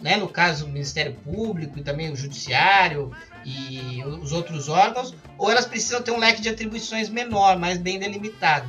[0.00, 0.16] né?
[0.16, 3.14] no caso o Ministério Público e também o Judiciário
[3.44, 7.98] e os outros órgãos, ou elas precisam ter um leque de atribuições menor, mais bem
[7.98, 8.68] delimitado.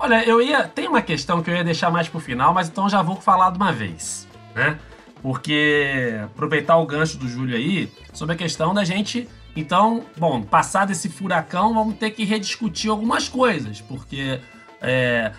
[0.00, 0.66] Olha, eu ia.
[0.66, 3.50] Tem uma questão que eu ia deixar mais pro final, mas então já vou falar
[3.50, 4.26] de uma vez.
[4.54, 4.78] né?
[5.22, 9.28] Porque aproveitar o gancho do Júlio aí sobre a questão da gente.
[9.54, 14.40] Então, bom, passado esse furacão, vamos ter que rediscutir algumas coisas, porque
[14.80, 15.32] é,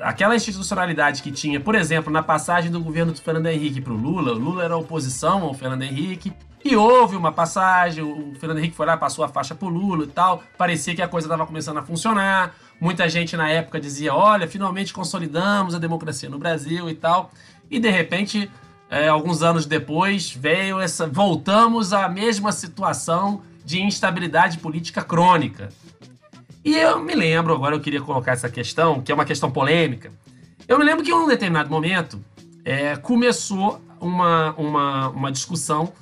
[0.00, 3.96] aquela institucionalidade que tinha, por exemplo, na passagem do governo do Fernando Henrique para o
[3.96, 6.32] Lula, o Lula era oposição ao Fernando Henrique,
[6.64, 10.08] e houve uma passagem, o Fernando Henrique foi lá, passou a faixa pro Lula e
[10.08, 12.54] tal, parecia que a coisa estava começando a funcionar.
[12.80, 17.32] Muita gente na época dizia: olha, finalmente consolidamos a democracia no Brasil e tal.
[17.70, 18.50] E de repente,
[18.88, 21.06] é, alguns anos depois, veio essa.
[21.06, 25.68] Voltamos à mesma situação de instabilidade política crônica.
[26.64, 30.12] E eu me lembro, agora eu queria colocar essa questão, que é uma questão polêmica.
[30.66, 32.22] Eu me lembro que em um determinado momento
[32.64, 35.92] é, começou uma, uma, uma discussão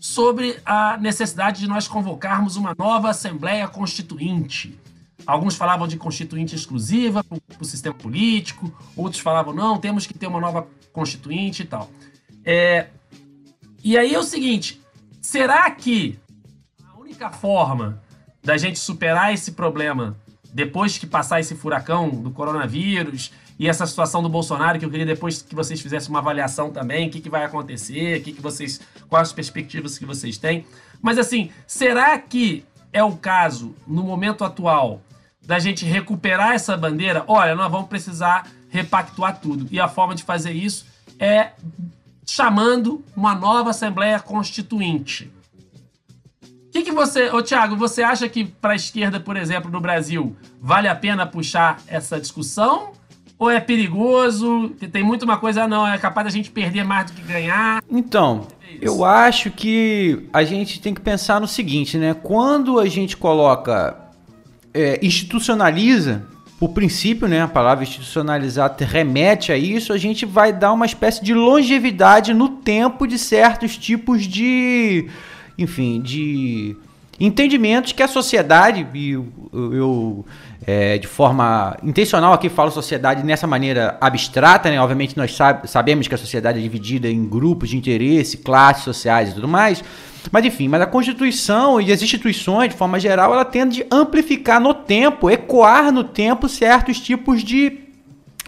[0.00, 4.78] sobre a necessidade de nós convocarmos uma nova Assembleia Constituinte.
[5.26, 10.26] Alguns falavam de constituinte exclusiva para o sistema político, outros falavam, não, temos que ter
[10.26, 11.90] uma nova constituinte e tal.
[12.44, 12.86] É,
[13.82, 14.80] e aí é o seguinte:
[15.20, 16.18] será que
[16.84, 18.00] a única forma
[18.42, 20.16] da gente superar esse problema
[20.54, 25.04] depois que passar esse furacão do coronavírus e essa situação do Bolsonaro, que eu queria
[25.04, 28.80] depois que vocês fizessem uma avaliação também, o que, que vai acontecer, que, que vocês,
[29.08, 30.64] quais as perspectivas que vocês têm.
[31.02, 35.02] Mas assim, será que é o caso, no momento atual,
[35.46, 37.24] da gente recuperar essa bandeira?
[37.26, 39.66] Olha, nós vamos precisar repactuar tudo.
[39.70, 40.86] E a forma de fazer isso
[41.18, 41.52] é
[42.26, 45.30] chamando uma nova Assembleia Constituinte.
[46.42, 49.80] O que, que você, ô Thiago, você acha que para a esquerda, por exemplo, no
[49.80, 52.92] Brasil, vale a pena puxar essa discussão?
[53.38, 54.70] Ou é perigoso?
[54.90, 57.82] Tem muito uma coisa, não, é capaz da gente perder mais do que ganhar.
[57.90, 58.46] Então,
[58.80, 62.14] eu acho que a gente tem que pensar no seguinte, né?
[62.14, 63.96] Quando a gente coloca,
[64.76, 66.22] é, institucionaliza,
[66.58, 67.42] por princípio, né?
[67.42, 72.48] A palavra institucionalizar remete a isso, a gente vai dar uma espécie de longevidade no
[72.48, 75.08] tempo de certos tipos de,
[75.58, 76.76] enfim, de
[77.20, 80.26] entendimentos que a sociedade, e eu, eu
[80.66, 84.80] é, de forma intencional aqui falo sociedade nessa maneira abstrata, né?
[84.80, 89.30] Obviamente nós sabe, sabemos que a sociedade é dividida em grupos de interesse, classes sociais
[89.30, 89.82] e tudo mais.
[90.30, 94.60] Mas enfim, mas a Constituição e as instituições, de forma geral, ela tende a amplificar
[94.60, 97.80] no tempo, ecoar no tempo certos tipos de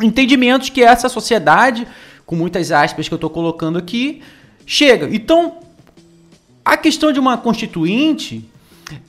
[0.03, 1.87] entendimentos que essa sociedade,
[2.27, 4.23] com muitas aspas que eu estou colocando aqui,
[4.67, 5.09] chega.
[5.15, 5.59] Então,
[6.65, 8.49] a questão de uma constituinte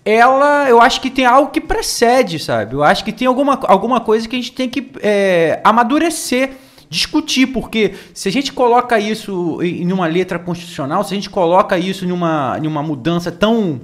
[0.04, 2.74] ela, eu acho que tem algo que precede, sabe?
[2.76, 6.52] Eu acho que tem alguma, alguma coisa que a gente tem que é, amadurecer,
[6.90, 11.78] discutir, porque se a gente coloca isso em uma letra constitucional, se a gente coloca
[11.78, 13.82] isso em uma, em uma mudança tão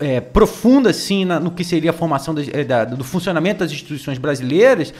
[0.00, 3.70] é, profunda assim na, no que seria a formação da, é, da, do funcionamento das
[3.70, 4.92] instituições brasileiras,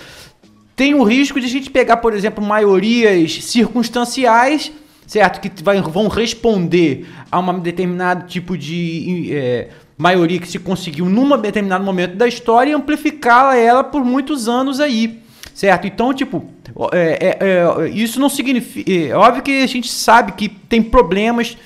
[0.77, 4.72] tem o risco de a gente pegar, por exemplo, maiorias circunstanciais
[5.07, 5.41] certo?
[5.41, 11.41] Que vai, vão responder a um determinado tipo de é, maioria que se conseguiu num
[11.41, 15.20] determinado momento da história e amplificá-la ela por muitos anos aí,
[15.57, 15.87] certo?
[15.87, 16.45] Então, tipo,
[16.93, 18.93] é, é, é, isso não significa.
[18.93, 21.57] É óbvio que a gente sabe que tem problemas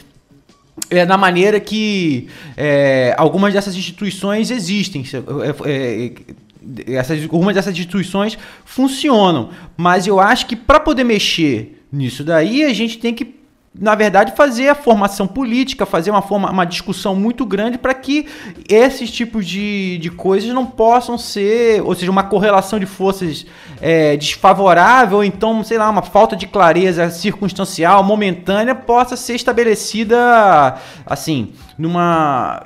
[0.89, 5.05] é, na maneira que é, algumas dessas instituições existem.
[5.67, 6.13] É, é,
[6.95, 9.51] essas, algumas dessas instituições funcionam.
[9.77, 13.40] Mas eu acho que para poder mexer nisso daí, a gente tem que
[13.73, 18.27] na verdade, fazer a formação política, fazer uma, forma, uma discussão muito grande para que
[18.69, 23.47] esses tipos de, de coisas não possam ser, ou seja, uma correlação de forças
[23.81, 31.53] é, desfavorável, então, sei lá, uma falta de clareza circunstancial, momentânea, possa ser estabelecida, assim,
[31.79, 32.65] numa,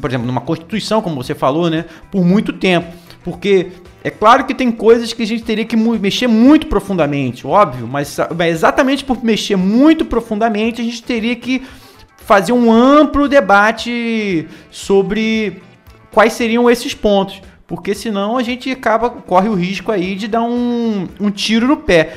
[0.00, 2.94] por exemplo, numa Constituição, como você falou, né, por muito tempo.
[3.24, 3.72] Porque
[4.02, 8.16] é claro que tem coisas que a gente teria que mexer muito profundamente, óbvio, mas,
[8.36, 11.62] mas exatamente por mexer muito profundamente, a gente teria que
[12.16, 15.60] fazer um amplo debate sobre
[16.12, 17.42] quais seriam esses pontos.
[17.66, 21.76] Porque senão a gente acaba, corre o risco aí de dar um, um tiro no
[21.76, 22.14] pé.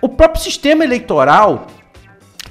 [0.00, 1.68] O próprio sistema eleitoral,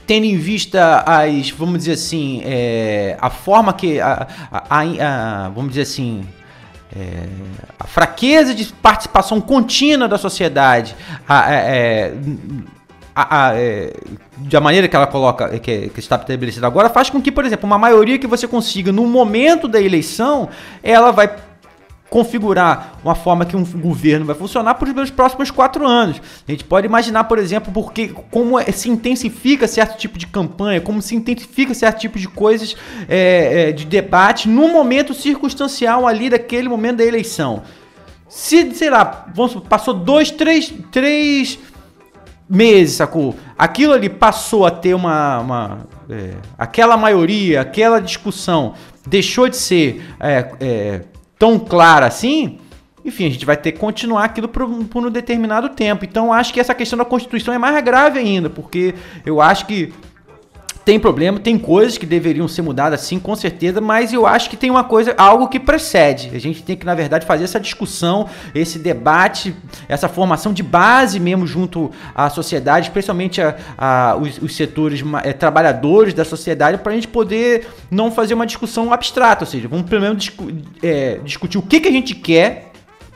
[0.05, 5.71] tendo em vista as, vamos dizer assim, é, a forma que, a, a, a, vamos
[5.71, 6.23] dizer assim,
[6.95, 7.27] é,
[7.79, 10.95] a fraqueza de participação contínua da sociedade,
[11.27, 12.13] a, é, é
[13.15, 13.93] a, a, é,
[14.37, 17.67] da maneira que ela coloca, que, que está estabelecida agora, faz com que, por exemplo,
[17.67, 20.49] uma maioria que você consiga no momento da eleição,
[20.81, 21.27] ela vai
[22.09, 26.21] configurar uma forma que um governo vai funcionar para os próximos quatro anos.
[26.47, 30.81] A gente pode imaginar, por exemplo, porque como é, se intensifica certo tipo de campanha,
[30.81, 32.75] como se intensifica certo tipo de coisas
[33.07, 37.61] é, é, de debate no momento circunstancial ali daquele momento da eleição.
[38.27, 41.59] Se, sei lá, vamos, passou dois, três, três
[42.49, 43.35] meses, sacou?
[43.59, 45.39] aquilo ali passou a ter uma.
[45.39, 45.77] uma
[46.09, 48.73] é, aquela maioria, aquela discussão
[49.05, 51.01] deixou de ser é, é,
[51.39, 52.59] tão clara assim,
[53.03, 56.03] enfim, a gente vai ter que continuar aquilo por, por um determinado tempo.
[56.03, 58.93] Então, acho que essa questão da Constituição é mais grave ainda, porque
[59.25, 59.93] eu acho que
[60.89, 64.57] tem problema, tem coisas que deveriam ser mudadas sim, com certeza, mas eu acho que
[64.57, 66.31] tem uma coisa, algo que precede.
[66.33, 69.55] A gente tem que, na verdade, fazer essa discussão, esse debate,
[69.87, 75.31] essa formação de base mesmo junto à sociedade, especialmente a, a os, os, setores é,
[75.31, 79.87] trabalhadores da sociedade, para a gente poder não fazer uma discussão abstrata, ou seja, vamos
[79.87, 82.68] primeiro discu é, discutir o que, que a gente quer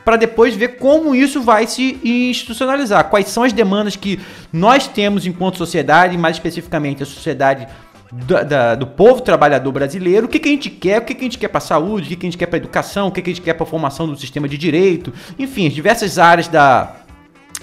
[0.04, 3.08] para depois ver como isso vai se institucionalizar.
[3.08, 4.20] Quais são as demandas que
[4.52, 7.66] nós temos enquanto sociedade, mais especificamente a sociedade
[8.12, 11.20] do, da, do povo trabalhador brasileiro, o que, que a gente quer, o que, que
[11.20, 13.08] a gente quer para a saúde, o que, que a gente quer para a educação,
[13.08, 15.72] o que, que a gente quer para a formação do sistema de direito, enfim, as
[15.72, 16.92] diversas áreas da,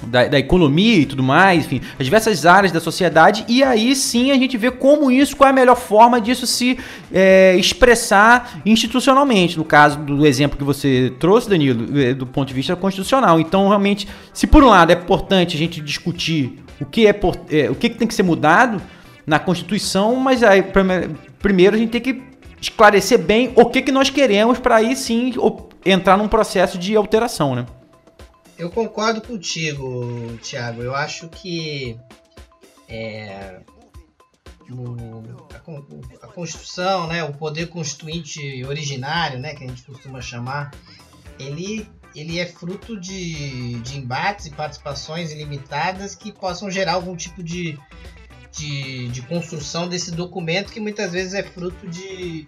[0.07, 4.31] da, da, economia e tudo mais, enfim, as diversas áreas da sociedade, e aí sim
[4.31, 6.77] a gente vê como isso, qual é a melhor forma disso se
[7.13, 12.53] é, expressar institucionalmente, no caso do exemplo que você trouxe, Danilo, é, do ponto de
[12.53, 13.39] vista constitucional.
[13.39, 17.09] Então, realmente, se por um lado é importante a gente discutir o que, é,
[17.49, 18.81] é o que, que tem que ser mudado
[19.25, 20.63] na Constituição, mas aí,
[21.39, 22.21] primeiro a gente tem que
[22.59, 25.33] esclarecer bem o que, que nós queremos para aí sim
[25.85, 27.65] entrar num processo de alteração, né?
[28.61, 30.83] Eu concordo contigo, Thiago.
[30.83, 31.97] Eu acho que
[32.87, 33.59] é,
[34.69, 40.69] o, a, a, Constituição, né, o poder constituinte originário, né, que a gente costuma chamar,
[41.39, 47.41] ele, ele é fruto de, de embates e participações ilimitadas que possam gerar algum tipo
[47.41, 47.79] de,
[48.51, 52.47] de, de, construção desse documento que muitas vezes é fruto de,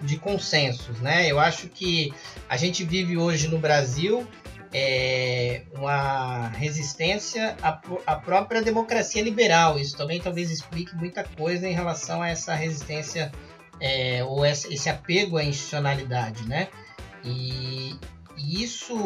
[0.00, 0.98] de consensos.
[0.98, 1.30] Né?
[1.30, 2.12] Eu acho que
[2.48, 4.26] a gente vive hoje no Brasil
[4.72, 9.78] é, uma resistência à, à, própria democracia liberal.
[9.78, 13.30] Isso também talvez explique muita coisa em relação a essa resistência
[13.80, 16.68] é, ou esse apego à institucionalidade, né?
[17.24, 17.98] E,
[18.36, 18.96] e isso,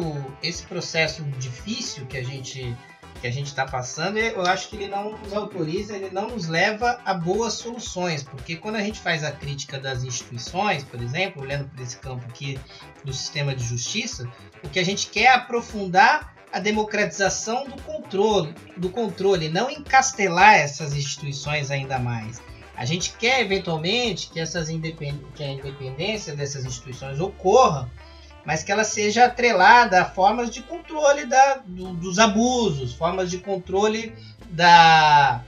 [0.42, 2.76] esse processo difícil que a gente
[3.20, 6.48] que a gente está passando, eu acho que ele não nos autoriza, ele não nos
[6.48, 11.42] leva a boas soluções, porque quando a gente faz a crítica das instituições, por exemplo,
[11.42, 12.58] olhando para esse campo aqui
[13.06, 14.28] do sistema de justiça,
[14.62, 20.54] o que a gente quer é aprofundar a democratização do controle, do controle, não encastelar
[20.54, 22.42] essas instituições ainda mais.
[22.76, 27.90] A gente quer eventualmente que essas que a independência dessas instituições ocorra
[28.46, 33.38] mas que ela seja atrelada a formas de controle da, do, dos abusos, formas de
[33.38, 34.14] controle
[34.50, 35.42] da,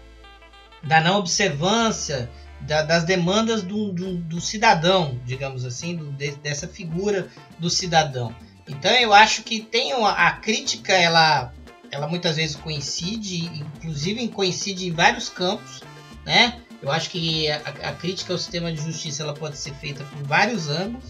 [0.82, 2.28] da não observância
[2.60, 7.28] da, das demandas do, do, do, cidadão, digamos assim, do, de, dessa figura
[7.58, 8.34] do cidadão.
[8.66, 11.52] Então eu acho que tem uma, a crítica, ela,
[11.90, 15.82] ela muitas vezes coincide, inclusive coincide em vários campos,
[16.24, 16.60] né?
[16.80, 20.22] Eu acho que a, a crítica ao sistema de justiça ela pode ser feita por
[20.24, 21.04] vários ângulos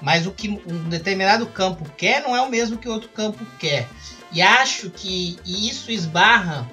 [0.00, 3.88] mas o que um determinado campo quer não é o mesmo que outro campo quer.
[4.32, 6.68] E acho que isso esbarra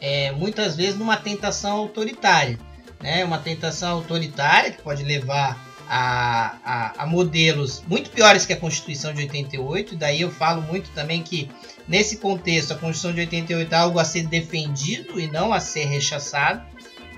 [0.00, 2.58] é, muitas vezes numa tentação autoritária.
[3.06, 3.24] Né?
[3.24, 9.14] Uma tentação autoritária que pode levar a, a, a, modelos muito piores que a Constituição
[9.14, 9.94] de 88.
[9.94, 11.48] E daí eu falo muito também que,
[11.86, 15.84] nesse contexto, a Constituição de 88 é algo a ser defendido e não a ser
[15.84, 16.66] rechaçado.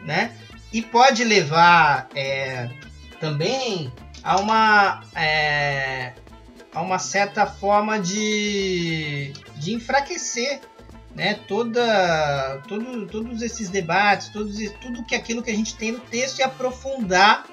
[0.04, 0.32] Né?
[0.70, 2.68] E pode levar é,
[3.18, 3.90] também
[4.22, 6.12] a uma, é,
[6.74, 10.60] a uma certa forma de, de enfraquecer
[11.18, 15.98] né, toda, todo, todos esses debates, todos, tudo que aquilo que a gente tem no
[15.98, 17.44] texto e aprofundar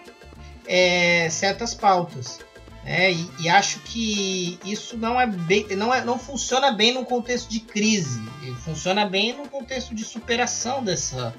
[0.67, 2.39] é, certas pautas.
[2.83, 7.03] Né, e, e, acho que isso não é bem, não, é, não funciona bem num
[7.03, 8.21] contexto de crise,
[8.63, 11.33] funciona bem num contexto de superação dessa,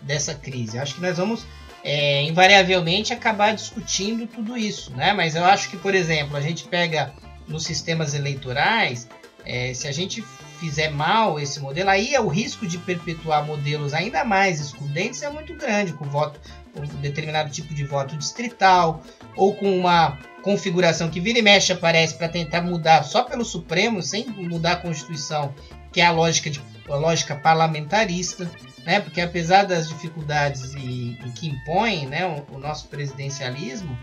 [0.00, 0.78] dessa crise.
[0.78, 1.44] Acho que nós vamos
[1.82, 5.12] é, invariavelmente acabar discutindo tudo isso, né?
[5.12, 7.12] Mas eu acho que, por exemplo, a gente pega
[7.48, 9.08] nos sistemas eleitorais,
[9.44, 10.24] é, se a gente
[10.62, 15.28] fizer mal esse modelo, aí é o risco de perpetuar modelos ainda mais excludentes é
[15.28, 16.38] muito grande, com voto,
[16.72, 19.02] com um determinado tipo de voto distrital,
[19.34, 24.00] ou com uma configuração que vira e mexe aparece para tentar mudar só pelo Supremo,
[24.00, 25.52] sem mudar a Constituição,
[25.92, 28.48] que é a lógica, de, a lógica parlamentarista
[28.84, 29.00] né?
[29.00, 33.96] Porque apesar das dificuldades e, e que impõe, né, o, o, nosso presidencialismo,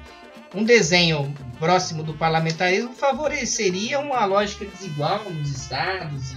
[0.54, 6.32] um desenho próximo do parlamentarismo favoreceria uma lógica desigual nos estados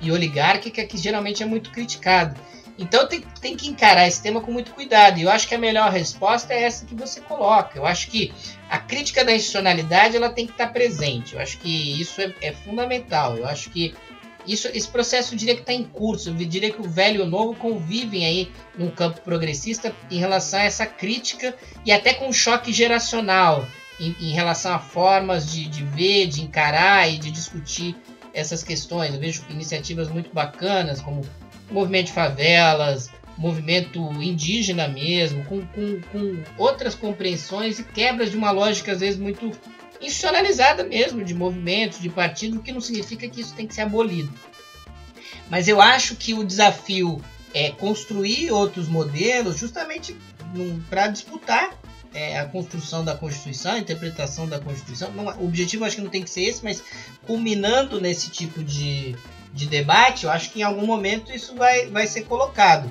[0.00, 2.38] e, e oligárquica que geralmente é muito criticado.
[2.76, 5.18] Então tem, tem que encarar esse tema com muito cuidado.
[5.18, 7.78] E eu acho que a melhor resposta é essa que você coloca.
[7.78, 8.32] Eu acho que
[8.68, 11.34] a crítica da institucionalidade ela tem que estar presente.
[11.34, 13.36] Eu acho que isso é, é fundamental.
[13.36, 13.94] Eu acho que
[14.46, 16.30] isso, esse processo eu diria que está em curso.
[16.30, 20.60] Eu diria que o velho e o novo convivem aí num campo progressista em relação
[20.60, 23.66] a essa crítica e até com choque geracional
[23.98, 27.96] em, em relação a formas de, de ver, de encarar e de discutir
[28.32, 29.14] essas questões.
[29.14, 31.22] Eu vejo iniciativas muito bacanas, como
[31.70, 38.50] movimento de favelas, movimento indígena mesmo, com, com, com outras compreensões e quebras de uma
[38.50, 39.50] lógica às vezes muito
[40.06, 44.32] institucionalizada mesmo, de movimentos, de partido, que não significa que isso tem que ser abolido.
[45.50, 50.16] Mas eu acho que o desafio é construir outros modelos justamente
[50.88, 51.78] para disputar
[52.12, 55.12] é, a construção da Constituição, a interpretação da Constituição.
[55.12, 56.82] Não, o objetivo acho que não tem que ser esse, mas
[57.26, 59.16] culminando nesse tipo de,
[59.52, 62.90] de debate, eu acho que em algum momento isso vai, vai ser colocado.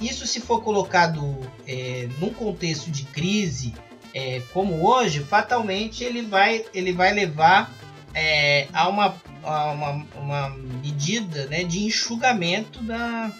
[0.00, 3.74] Isso se for colocado é, num contexto de crise,
[4.18, 7.72] é, como hoje, fatalmente ele vai, ele vai levar
[8.12, 9.14] é, a, uma,
[9.44, 10.48] a uma, uma,
[10.82, 13.30] medida né, de enxugamento da,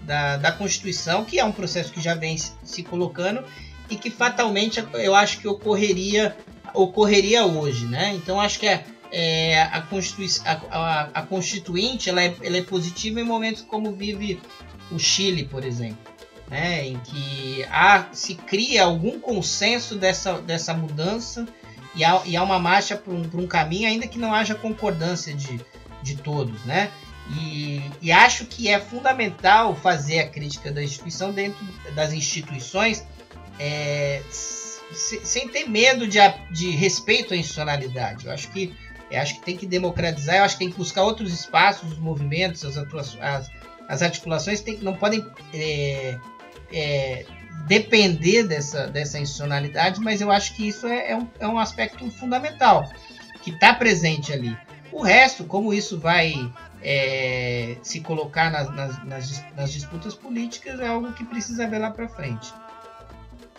[0.00, 3.44] da, da, Constituição, que é um processo que já vem se colocando
[3.88, 6.36] e que fatalmente eu acho que ocorreria,
[6.72, 7.86] ocorreria hoje.
[7.86, 8.12] Né?
[8.16, 12.62] Então acho que é, é a, Constitui a, a, a, Constituinte ela é, ela é
[12.62, 14.40] positiva em momentos como vive
[14.90, 16.13] o Chile, por exemplo
[16.50, 21.46] né, em que há, se cria algum consenso dessa, dessa mudança
[21.94, 25.34] e há, e há uma marcha para um, um caminho, ainda que não haja concordância
[25.34, 25.60] de,
[26.02, 26.64] de todos.
[26.64, 26.90] Né?
[27.30, 31.64] E, e, acho que é fundamental fazer a crítica da instituição dentro
[31.94, 33.02] das instituições
[33.58, 36.18] é, sem ter medo de,
[36.52, 38.26] de respeito à institucionalidade.
[38.26, 38.74] Eu acho que
[39.10, 41.98] eu acho que tem que democratizar, eu acho que tem que buscar outros espaços, os
[41.98, 43.50] movimentos, as, atuações, as,
[43.88, 46.18] as articulações tem, não podem é,
[46.74, 47.24] é,
[47.66, 52.10] depender dessa, dessa institucionalidade, mas eu acho que isso é, é, um, é um aspecto
[52.10, 52.90] fundamental
[53.42, 54.56] que está presente ali.
[54.90, 56.34] O resto, como isso vai
[56.82, 61.90] é, se colocar nas, nas, nas, nas, disputas políticas, é algo que precisa ver lá
[61.90, 62.52] para frente.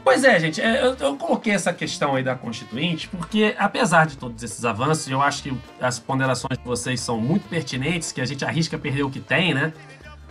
[0.03, 4.15] Pois é, gente, é, eu, eu, coloquei essa questão aí da Constituinte porque, apesar de
[4.15, 8.25] todos esses avanços, eu acho que as ponderações de vocês são muito pertinentes, que a
[8.25, 9.73] gente arrisca perder o que tem, né?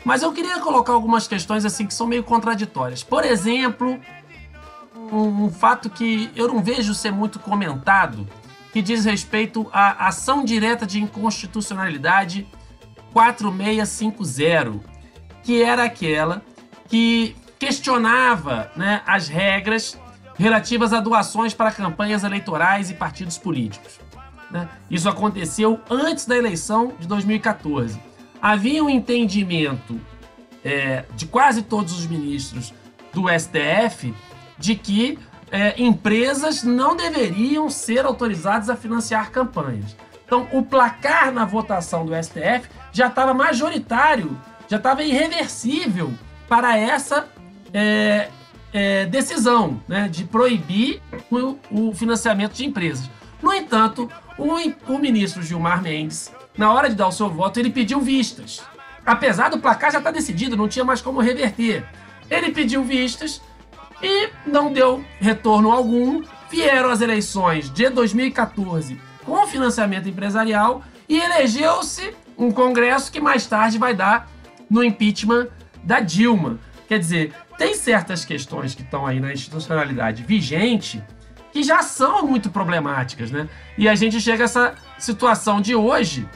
[0.05, 3.03] Mas eu queria colocar algumas questões assim que são meio contraditórias.
[3.03, 3.99] Por exemplo,
[4.95, 8.29] um, um fato que eu não vejo ser muito comentado,
[8.73, 12.47] que diz respeito à ação direta de inconstitucionalidade
[13.13, 14.81] 4650,
[15.43, 16.43] que era aquela
[16.89, 19.99] que questionava né, as regras
[20.37, 24.01] relativas a doações para campanhas eleitorais e partidos políticos.
[24.51, 24.69] Né?
[24.91, 28.14] Isso aconteceu antes da eleição de 2014
[28.45, 29.99] havia um entendimento
[30.63, 32.75] é, de quase todos os ministros
[33.11, 34.15] do STF
[34.59, 35.19] de que
[35.51, 39.97] é, empresas não deveriam ser autorizadas a financiar campanhas.
[40.27, 44.39] Então, o placar na votação do STF já estava majoritário,
[44.69, 46.13] já estava irreversível
[46.47, 47.27] para essa
[47.73, 48.29] é,
[48.75, 53.09] é, decisão né, de proibir o, o, financiamento de empresas.
[53.43, 57.71] No entanto, o, o ministro Gilmar Mendes na hora de dar o seu voto, ele
[57.71, 58.63] pediu vistas.
[59.05, 61.85] Apesar do placar já estar tá decidido, não tinha mais como reverter.
[62.31, 63.43] Ele pediu vistas
[64.03, 66.23] e não deu retorno algum.
[66.51, 73.79] Vieram as eleições de 2014 com financiamento empresarial e elegeu-se um Congresso que mais tarde
[73.79, 74.29] vai dar
[74.71, 75.49] no impeachment
[75.83, 76.59] da Dilma.
[76.89, 81.03] Quer dizer, tem certas questões que estão aí na institucionalidade vigente
[81.53, 83.49] que já são muito problemáticas, né?
[83.79, 86.29] E a gente chega a essa situação de hoje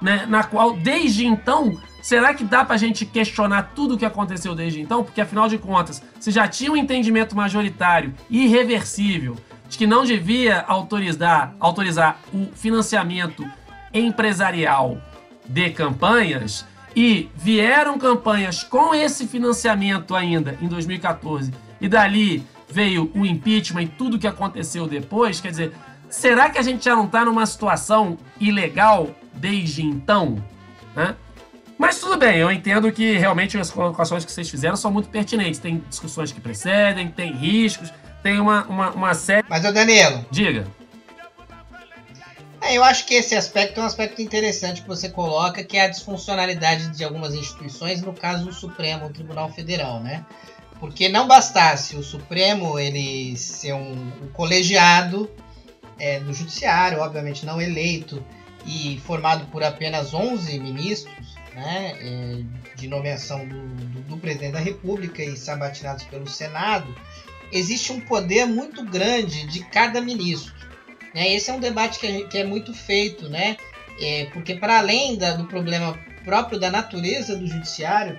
[0.00, 4.04] né, na qual, desde então, será que dá para a gente questionar tudo o que
[4.04, 5.02] aconteceu desde então?
[5.02, 9.36] Porque, afinal de contas, se já tinha um entendimento majoritário irreversível
[9.68, 13.44] de que não devia autorizar, autorizar o financiamento
[13.92, 14.98] empresarial
[15.46, 16.66] de campanhas,
[16.96, 23.88] e vieram campanhas com esse financiamento ainda em 2014, e dali veio o impeachment e
[23.88, 25.72] tudo que aconteceu depois, quer dizer,
[26.08, 30.42] será que a gente já não está numa situação ilegal desde então,
[30.94, 31.16] né?
[31.76, 35.58] Mas tudo bem, eu entendo que realmente as colocações que vocês fizeram são muito pertinentes.
[35.58, 39.44] Tem discussões que precedem, tem riscos, tem uma, uma, uma série.
[39.48, 40.24] Mas, ô Danilo.
[40.30, 40.66] Diga.
[42.64, 45.82] É, eu acho que esse aspecto é um aspecto interessante que você coloca, que é
[45.82, 50.24] a disfuncionalidade de algumas instituições, no caso do Supremo, o Tribunal Federal, né?
[50.80, 55.30] Porque não bastasse o Supremo ele ser um, um colegiado
[55.98, 58.24] é, do Judiciário, obviamente não eleito,
[58.66, 62.42] e formado por apenas 11 ministros, né, é,
[62.76, 66.94] de nomeação do, do, do, presidente da República e sabatinados pelo Senado,
[67.52, 70.52] existe um poder muito grande de cada ministro.
[71.14, 71.32] Né?
[71.32, 73.56] Esse é um debate que, que é muito feito, né?
[74.00, 78.18] É, porque para além da, do problema próprio da natureza do judiciário,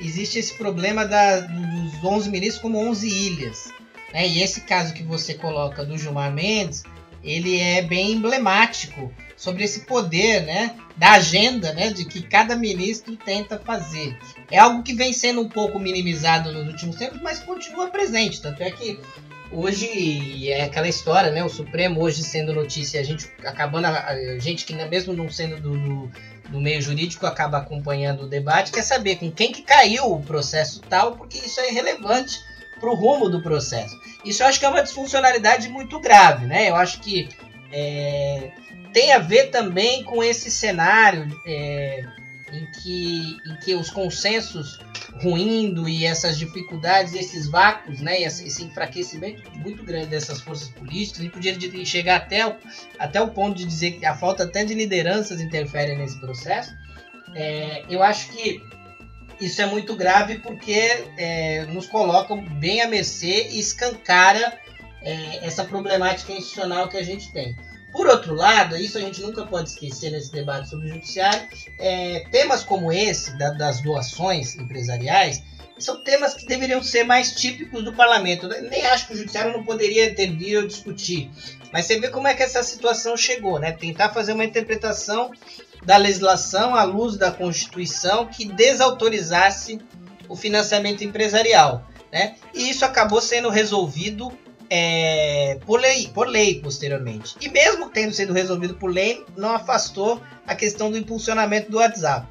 [0.00, 3.72] existe esse problema da, dos 11 ministros como 11 ilhas.
[4.12, 4.28] Né?
[4.28, 6.84] E esse caso que você coloca do Gilmar Mendes,
[7.22, 13.16] ele é bem emblemático sobre esse poder, né, da agenda, né, de que cada ministro
[13.16, 14.18] tenta fazer.
[14.50, 18.42] É algo que vem sendo um pouco minimizado nos últimos tempos, mas continua presente.
[18.42, 18.98] Tanto é que
[19.52, 24.64] hoje é aquela história, né, o Supremo hoje sendo notícia, a gente acabando, a gente
[24.64, 26.10] que mesmo não sendo do,
[26.50, 30.80] do, meio jurídico acaba acompanhando o debate, quer saber com quem que caiu o processo
[30.80, 32.40] tal, porque isso é relevante
[32.80, 33.96] para o rumo do processo.
[34.24, 36.68] Isso eu acho que é uma disfuncionalidade muito grave, né?
[36.68, 37.28] Eu acho que
[37.72, 38.50] é,
[38.92, 42.04] tem a ver também com esse cenário é,
[42.52, 44.78] em, que, em que os consensos
[45.22, 51.28] ruindo e essas dificuldades, esses vácuos, né, esse enfraquecimento muito grande dessas forças políticas, e
[51.28, 52.56] podia chegar até o,
[52.98, 56.72] até o ponto de dizer que a falta até de lideranças interfere nesse processo.
[57.34, 58.62] É, eu acho que
[59.40, 64.58] isso é muito grave porque é, nos coloca bem a mercê e escancara
[65.02, 67.56] é, essa problemática institucional que a gente tem.
[67.92, 72.26] Por outro lado, isso a gente nunca pode esquecer nesse debate sobre o judiciário, é,
[72.30, 75.42] temas como esse, da, das doações empresariais,
[75.78, 78.48] são temas que deveriam ser mais típicos do parlamento.
[78.48, 81.30] Nem acho que o judiciário não poderia intervir ou discutir.
[81.72, 83.72] Mas você vê como é que essa situação chegou, né?
[83.72, 85.30] Tentar fazer uma interpretação
[85.84, 89.78] da legislação à luz da Constituição que desautorizasse
[90.28, 91.86] o financiamento empresarial.
[92.12, 92.36] Né?
[92.54, 94.32] E isso acabou sendo resolvido
[94.70, 97.36] é, por, lei, por lei posteriormente.
[97.40, 102.26] E mesmo tendo sido resolvido por lei, não afastou a questão do impulsionamento do WhatsApp,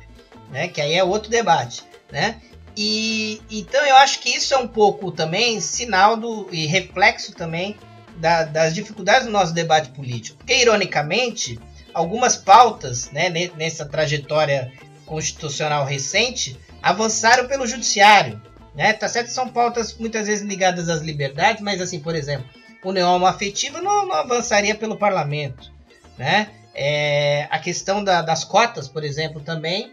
[0.51, 0.67] né?
[0.67, 1.83] que aí é outro debate.
[2.11, 2.41] Né?
[2.75, 7.75] E então eu acho que isso é um pouco também sinal do, e reflexo também
[8.17, 10.37] da, das dificuldades do nosso debate político.
[10.37, 11.59] Porque, ironicamente,
[11.93, 14.71] algumas pautas né, nessa trajetória
[15.05, 18.41] constitucional recente avançaram pelo judiciário.
[18.77, 18.93] Né?
[18.93, 22.45] Tá certo são pautas muitas vezes ligadas às liberdades, mas assim, por exemplo,
[22.85, 25.73] união afetiva não, não avançaria pelo parlamento.
[26.15, 26.51] Né?
[26.75, 29.91] É, a questão da, das cotas, por exemplo, também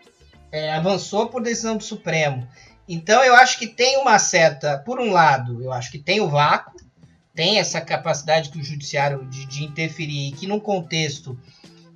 [0.52, 2.46] é, avançou por decisão do Supremo.
[2.86, 6.28] Então eu acho que tem uma certa, por um lado, eu acho que tem o
[6.28, 6.74] vácuo,
[7.34, 11.38] tem essa capacidade que o judiciário de, de interferir, que num contexto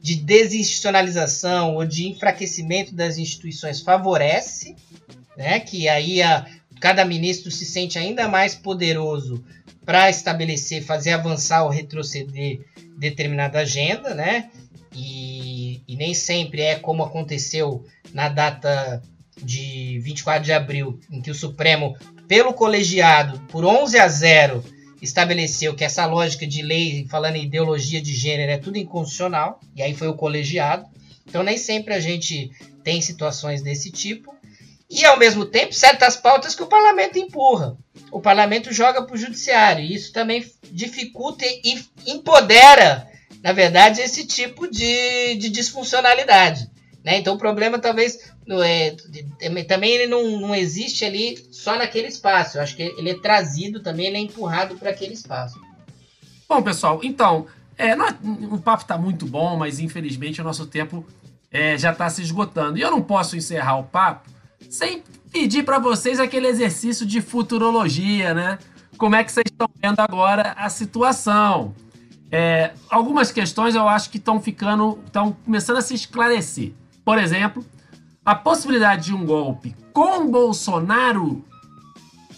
[0.01, 4.75] de desinstitucionalização ou de enfraquecimento das instituições favorece,
[5.37, 5.61] né?
[5.61, 6.47] Que aí a,
[6.81, 9.45] cada ministro se sente ainda mais poderoso
[9.85, 12.61] para estabelecer, fazer avançar ou retroceder
[12.99, 14.51] determinada agenda, né?
[14.95, 19.03] E, e, nem sempre é como aconteceu na data
[19.43, 24.65] de 24 de abril, em que o Supremo, pelo colegiado, por 11 a 0,
[25.01, 29.83] estabeleceu que essa lógica de lei, falando em ideologia de gênero, é tudo inconstitucional, e
[29.83, 30.87] aí foi o colegiado.
[31.27, 32.51] Então, nem sempre a gente
[32.83, 34.35] tem situações desse tipo.
[34.91, 37.77] E, ao mesmo tempo, certas pautas que o parlamento empurra.
[38.11, 39.85] O parlamento joga para o judiciário.
[39.85, 43.07] E isso também dificulta e empodera,
[43.43, 46.71] na verdade, esse tipo de, de disfuncionalidade.
[47.05, 47.19] Né?
[47.19, 48.33] Então, o problema talvez
[48.63, 48.97] é,
[49.67, 52.57] também ele não, não existe ali só naquele espaço.
[52.57, 55.61] Eu acho que ele é trazido também, ele é empurrado para aquele espaço.
[56.49, 57.95] Bom, pessoal, então, é,
[58.51, 61.07] o papo está muito bom, mas infelizmente o nosso tempo
[61.53, 62.79] é, já está se esgotando.
[62.79, 64.38] E eu não posso encerrar o papo
[64.69, 68.59] sem pedir para vocês aquele exercício de futurologia, né?
[68.97, 71.75] Como é que vocês estão vendo agora a situação?
[72.31, 76.73] É, algumas questões eu acho que estão ficando, estão começando a se esclarecer.
[77.05, 77.65] Por exemplo,
[78.25, 81.45] a possibilidade de um golpe com Bolsonaro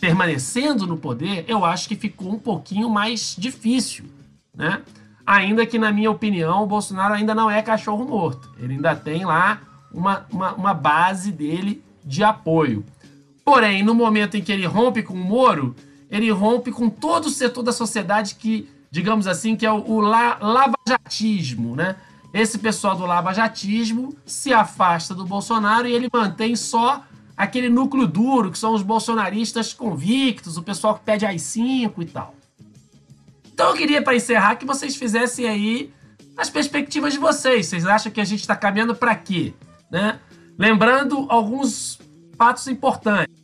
[0.01, 4.07] permanecendo no poder, eu acho que ficou um pouquinho mais difícil,
[4.55, 4.83] né?
[5.27, 8.51] Ainda que, na minha opinião, o Bolsonaro ainda não é cachorro morto.
[8.59, 9.61] Ele ainda tem lá
[9.93, 12.85] uma, uma, uma base dele de apoio.
[13.45, 15.77] Porém, no momento em que ele rompe com o Moro,
[16.11, 20.01] ele rompe com todo o setor da sociedade que, digamos assim, que é o, o
[20.01, 21.95] la, lavajatismo, né?
[22.35, 27.05] Esse pessoal do lavajatismo se afasta do Bolsonaro e ele mantém só
[27.37, 32.07] aquele núcleo duro, que são os bolsonaristas convictos, o pessoal que pede as 5 e
[32.07, 32.35] tal.
[33.53, 35.93] Então eu queria, para encerrar, que vocês fizessem aí
[36.37, 37.67] as perspectivas de vocês.
[37.67, 39.55] Vocês acham que a gente está caminhando para quê?
[39.91, 40.19] Né?
[40.61, 41.99] Lembrando alguns
[42.37, 43.35] fatos importantes.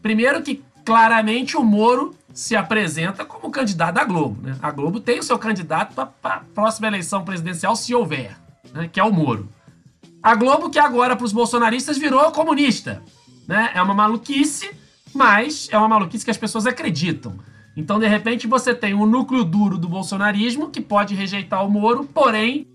[0.00, 4.40] Primeiro que claramente o Moro se apresenta como candidato da Globo.
[4.40, 4.56] Né?
[4.62, 8.34] A Globo tem o seu candidato para a próxima eleição presidencial, se houver,
[8.72, 8.88] né?
[8.90, 9.46] que é o Moro.
[10.22, 13.02] A Globo, que agora para os bolsonaristas virou comunista.
[13.46, 13.72] Né?
[13.74, 14.70] É uma maluquice,
[15.12, 17.38] mas é uma maluquice que as pessoas acreditam.
[17.76, 22.04] Então, de repente, você tem um núcleo duro do bolsonarismo que pode rejeitar o Moro,
[22.04, 22.66] porém,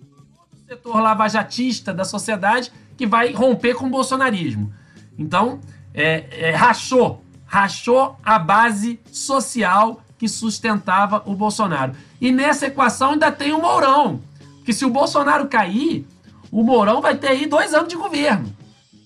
[0.68, 4.74] setor lavajatista da sociedade que vai romper com o bolsonarismo.
[5.18, 5.62] Então,
[5.94, 11.94] é, é, rachou, rachou a base social que sustentava o Bolsonaro.
[12.20, 14.22] E nessa equação ainda tem o Mourão,
[14.66, 16.06] que se o Bolsonaro cair,
[16.52, 18.54] o Mourão vai ter aí dois anos de governo.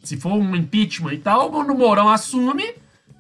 [0.04, 2.74] Se for um impeachment e tal, o Mourão assume,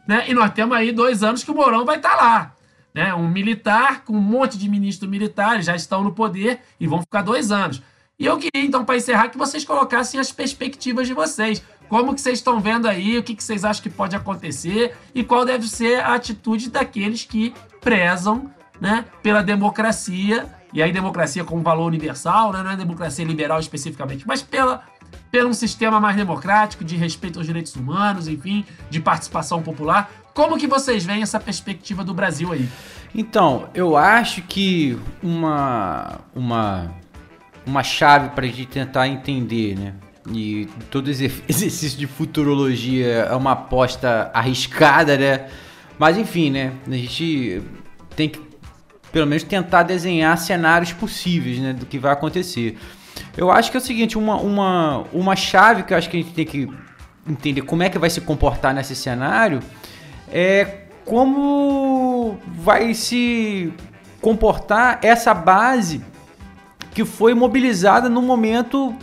[0.08, 0.26] né?
[0.28, 2.52] E nós temos aí dois anos que o Mourão vai estar lá.
[2.96, 3.14] Né?
[3.14, 7.22] Um militar com um monte de ministros militares já estão no poder e vão ficar
[7.22, 7.80] dois anos.
[8.20, 11.64] E eu queria, então, para encerrar, que vocês colocassem as perspectivas de vocês.
[11.90, 15.24] Como que vocês estão vendo aí, o que, que vocês acham que pode acontecer e
[15.24, 21.62] qual deve ser a atitude daqueles que prezam né, pela democracia, e aí democracia como
[21.62, 24.84] valor universal, né, não é democracia liberal especificamente, mas pela,
[25.32, 30.12] pelo um sistema mais democrático, de respeito aos direitos humanos, enfim, de participação popular.
[30.34, 32.68] Como que vocês veem essa perspectiva do Brasil aí?
[33.14, 36.92] Então, eu acho que uma, uma,
[37.66, 39.94] uma chave para a gente tentar entender, né?
[40.32, 45.48] E todo exercício de futurologia é uma aposta arriscada, né?
[45.98, 46.74] Mas enfim, né?
[46.88, 47.62] A gente
[48.16, 48.42] tem que
[49.12, 51.74] pelo menos tentar desenhar cenários possíveis, né?
[51.74, 52.78] Do que vai acontecer.
[53.38, 56.22] Eu acho que é o seguinte, uma, uma, uma chave que eu acho que a
[56.22, 56.68] gente tem que
[57.28, 59.62] entender como é que vai se comportar nesse cenário
[60.32, 63.74] é como vai se
[64.22, 66.02] comportar essa base
[66.94, 68.96] que foi mobilizada no momento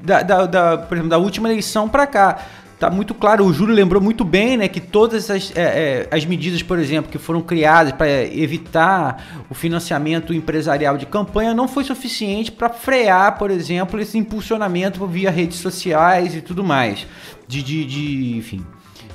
[0.00, 2.38] da, da, da por exemplo, da última eleição para cá.
[2.78, 6.24] Tá muito claro, o Júlio lembrou muito bem, né, que todas as, é, é, as
[6.24, 11.82] medidas, por exemplo, que foram criadas para evitar o financiamento empresarial de campanha não foi
[11.82, 17.04] suficiente para frear, por exemplo, esse impulsionamento via redes sociais e tudo mais.
[17.48, 18.64] De, de, de enfim,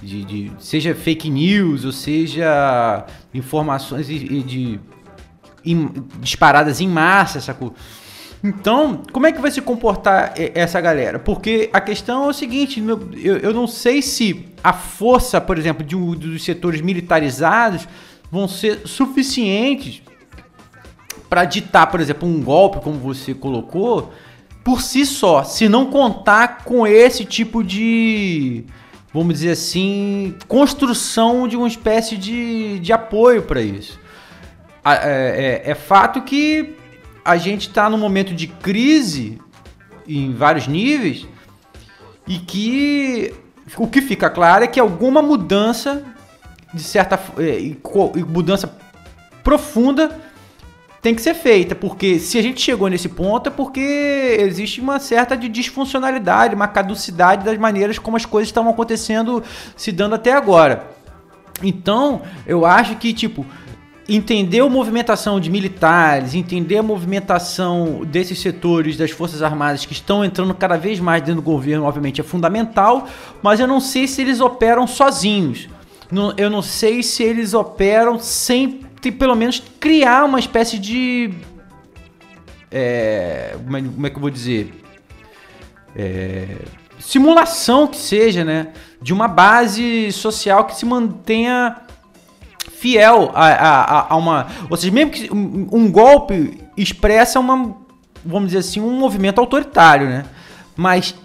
[0.02, 4.80] de, de, seja fake news ou seja informações de, de
[5.66, 5.90] em,
[6.20, 7.74] disparadas em massa, sacou?
[8.44, 11.18] Então, como é que vai se comportar essa galera?
[11.18, 12.84] Porque a questão é o seguinte:
[13.24, 17.88] eu, eu não sei se a força, por exemplo, de, dos setores militarizados
[18.30, 20.02] vão ser suficientes
[21.30, 24.12] para ditar, por exemplo, um golpe, como você colocou,
[24.64, 28.66] por si só, se não contar com esse tipo de,
[29.14, 34.03] vamos dizer assim, construção de uma espécie de, de apoio para isso.
[34.86, 36.76] É, é, é fato que
[37.24, 39.40] a gente está num momento de crise
[40.08, 41.26] em vários níveis
[42.28, 43.34] e que
[43.78, 46.04] o que fica claro é que alguma mudança
[46.74, 47.76] de certa é,
[48.28, 48.76] mudança
[49.44, 50.20] profunda
[51.02, 55.00] tem que ser feita, porque se a gente chegou nesse ponto é porque existe uma
[55.00, 59.44] certa de disfuncionalidade, uma caducidade das maneiras como as coisas estão acontecendo,
[59.76, 60.88] se dando até agora.
[61.62, 63.46] Então, eu acho que tipo,
[64.08, 70.26] entender a movimentação de militares, entender a movimentação desses setores das Forças Armadas que estão
[70.26, 73.08] entrando cada vez mais dentro do governo, obviamente é fundamental,
[73.42, 75.70] mas eu não sei se eles operam sozinhos.
[76.38, 78.82] Eu não sei se eles operam sem
[79.12, 81.34] pelo menos criar uma espécie de.
[82.72, 84.74] É, como é que eu vou dizer?
[85.96, 86.58] É,
[87.00, 88.70] simulação que seja, né?
[89.02, 91.78] De uma base social que se mantenha
[92.72, 94.48] fiel a, a, a uma.
[94.70, 97.76] Ou seja, mesmo que um, golpe expressa uma.
[98.26, 100.26] Vamos dizer assim, um movimento autoritário, né?
[100.76, 101.16] Mas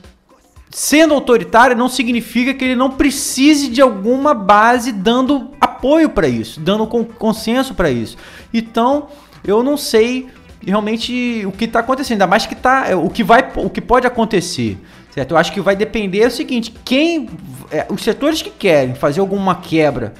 [0.70, 6.61] sendo autoritário não significa que ele não precise de alguma base dando apoio para isso,
[6.61, 8.16] dando consenso para isso.
[8.53, 9.09] Então,
[9.45, 10.28] eu não sei
[10.64, 13.80] realmente o que está acontecendo, ainda mais que tá, é, o que vai, o que
[13.80, 14.76] pode acontecer,
[15.11, 15.32] certo?
[15.32, 17.30] Eu acho que vai depender é o seguinte, quem,
[17.70, 20.14] é, os setores que querem fazer alguma quebra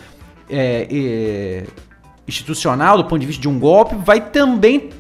[0.51, 1.65] é, é,
[2.27, 4.91] institucional, do ponto de vista de um golpe, vai também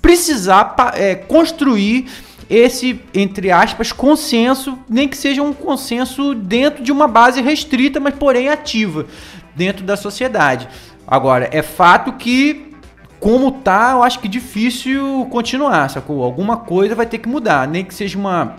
[0.00, 2.06] precisar é, construir
[2.50, 8.14] esse, entre aspas, consenso, nem que seja um consenso dentro de uma base restrita, mas
[8.14, 9.06] porém ativa
[9.54, 10.68] dentro da sociedade.
[11.06, 12.74] Agora, é fato que,
[13.18, 16.22] como tá, eu acho que difícil continuar, sacou?
[16.22, 18.56] Alguma coisa vai ter que mudar, nem que seja uma.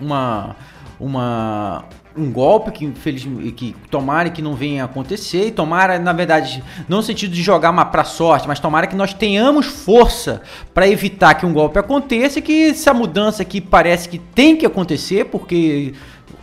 [0.00, 0.56] uma
[0.98, 1.84] uma
[2.16, 6.62] um golpe que infelizmente que tomara que não venha a acontecer e tomara na verdade
[6.88, 10.42] não no sentido de jogar uma para sorte mas tomara que nós tenhamos força
[10.72, 14.64] para evitar que um golpe aconteça e que essa mudança que parece que tem que
[14.64, 15.94] acontecer porque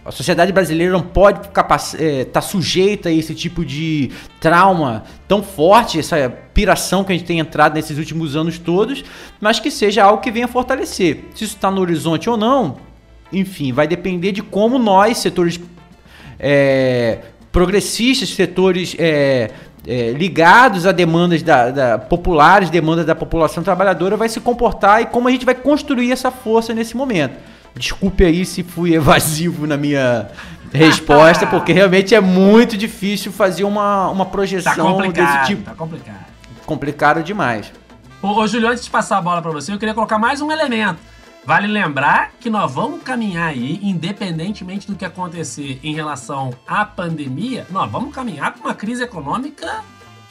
[0.03, 1.67] a sociedade brasileira não pode ficar
[1.99, 7.25] é, tá sujeita a esse tipo de trauma tão forte, essa piração que a gente
[7.25, 9.03] tem entrado nesses últimos anos todos,
[9.39, 11.25] mas que seja algo que venha fortalecer.
[11.35, 12.77] Se isso está no horizonte ou não,
[13.31, 15.59] enfim, vai depender de como nós, setores
[16.39, 17.19] é,
[17.51, 19.51] progressistas, setores é,
[19.87, 25.05] é, ligados a demandas da, da, populares, demandas da população trabalhadora, vai se comportar e
[25.05, 27.35] como a gente vai construir essa força nesse momento.
[27.75, 30.29] Desculpe aí se fui evasivo na minha
[30.73, 35.63] resposta, porque realmente é muito difícil fazer uma, uma projeção tá desse tipo.
[35.63, 36.25] Tá complicado.
[36.65, 37.71] Complicado demais.
[38.21, 40.51] Ô, ô Júlio, antes de passar a bola para você, eu queria colocar mais um
[40.51, 40.99] elemento.
[41.43, 47.65] Vale lembrar que nós vamos caminhar aí, independentemente do que acontecer em relação à pandemia,
[47.71, 49.83] nós vamos caminhar com uma crise econômica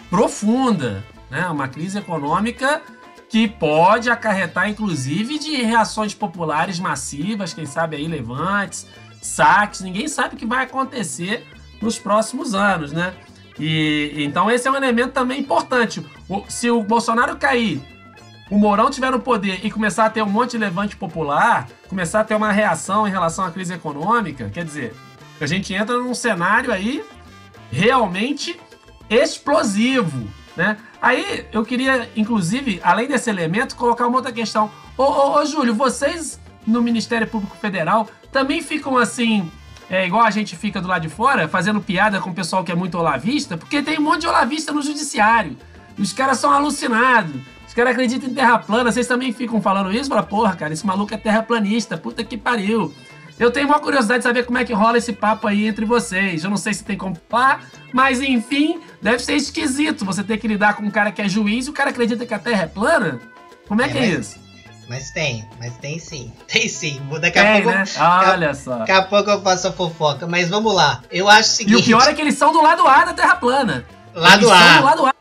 [0.08, 1.46] profunda, né?
[1.48, 2.80] Uma crise econômica
[3.28, 8.86] que pode acarretar, inclusive, de reações populares massivas, quem sabe aí levantes,
[9.20, 11.44] saques, ninguém sabe o que vai acontecer
[11.82, 13.14] nos próximos anos, né?
[13.58, 16.04] E então esse é um elemento também importante.
[16.48, 17.82] Se o Bolsonaro cair
[18.50, 22.20] o Mourão tiver no poder e começar a ter um monte de levante popular, começar
[22.20, 24.94] a ter uma reação em relação à crise econômica, quer dizer,
[25.40, 27.04] a gente entra num cenário aí
[27.70, 28.58] realmente
[29.08, 30.76] explosivo, né?
[31.00, 34.70] Aí eu queria, inclusive, além desse elemento, colocar uma outra questão.
[34.98, 39.50] Ô, ô, ô Júlio, vocês no Ministério Público Federal também ficam assim,
[39.88, 42.72] é, igual a gente fica do lado de fora, fazendo piada com o pessoal que
[42.72, 45.56] é muito olavista, porque tem um monte de olavista no judiciário.
[45.98, 47.40] Os caras são alucinados.
[47.70, 50.08] Os caras acreditam em terra plana, vocês também ficam falando isso?
[50.08, 52.92] Fala, porra, cara, esse maluco é terraplanista, puta que pariu.
[53.38, 56.42] Eu tenho uma curiosidade de saber como é que rola esse papo aí entre vocês.
[56.42, 60.48] Eu não sei se tem como falar, mas enfim, deve ser esquisito você ter que
[60.48, 62.66] lidar com um cara que é juiz e o cara acredita que a terra é
[62.66, 63.20] plana.
[63.68, 64.40] Como é, é que é mas, isso?
[64.88, 66.32] Mas tem, mas tem sim.
[66.52, 67.00] Tem sim.
[67.20, 67.78] Daqui a tem, pouco.
[67.78, 67.84] Né?
[68.32, 68.78] Olha só.
[68.78, 70.26] Daqui a pouco eu faço a fofoca.
[70.26, 71.02] Mas vamos lá.
[71.08, 71.76] Eu acho o seguinte.
[71.76, 73.84] E o pior é que eles são do lado A da terra plana.
[74.12, 74.58] Lado eles A.
[74.58, 75.19] São do lado A.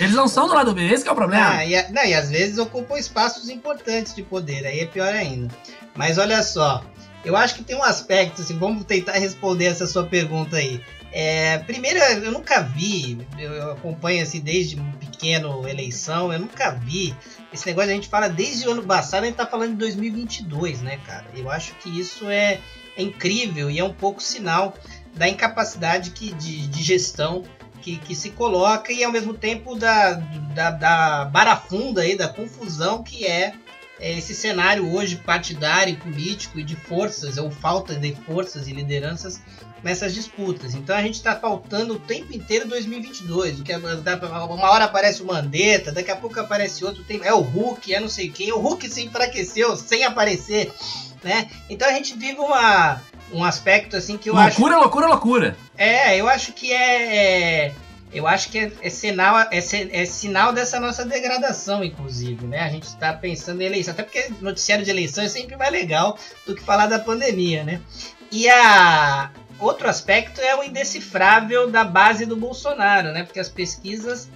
[0.00, 1.56] Eles não são do lado B, esse é o problema.
[1.56, 5.52] Ah, e, não, e às vezes ocupam espaços importantes de poder, aí é pior ainda.
[5.94, 6.84] Mas olha só,
[7.24, 10.80] eu acho que tem um aspecto, assim, vamos tentar responder essa sua pergunta aí.
[11.10, 17.14] É, primeiro, eu nunca vi, eu acompanho assim desde pequeno eleição, eu nunca vi
[17.52, 20.82] esse negócio, a gente fala desde o ano passado, a gente tá falando de 2022,
[20.82, 21.24] né, cara?
[21.34, 22.60] Eu acho que isso é,
[22.96, 24.74] é incrível e é um pouco sinal
[25.14, 27.42] da incapacidade que, de, de gestão
[27.82, 30.14] que, que se coloca e ao mesmo tempo da,
[30.54, 33.54] da, da barafunda aí, da confusão que é,
[34.00, 39.40] é esse cenário hoje partidário, político e de forças, ou falta de forças e lideranças
[39.82, 40.74] nessas disputas.
[40.74, 43.60] Então a gente está faltando o tempo inteiro 2022.
[43.62, 47.94] Que é, uma hora aparece o Mandetta, daqui a pouco aparece outro, é o Hulk,
[47.94, 48.52] é não sei quem.
[48.52, 50.72] O Hulk se enfraqueceu sem aparecer,
[51.22, 51.50] né?
[51.68, 53.00] Então a gente vive uma,
[53.32, 54.60] um aspecto assim que eu loucura, acho.
[54.60, 55.56] Loucura, loucura, loucura.
[55.76, 57.72] É, eu acho que é.
[58.12, 62.60] eu acho que é, é sinal, é, é, sinal dessa nossa degradação, inclusive, né?
[62.60, 66.18] A gente está pensando em eleição, até porque noticiário de eleição é sempre mais legal
[66.46, 67.80] do que falar da pandemia, né?
[68.30, 73.24] E a outro aspecto é o indecifrável da base do Bolsonaro, né?
[73.24, 74.28] Porque as pesquisas,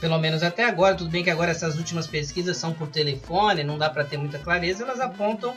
[0.00, 3.78] pelo menos até agora, tudo bem que agora essas últimas pesquisas são por telefone, não
[3.78, 5.54] dá para ter muita clareza, elas apontam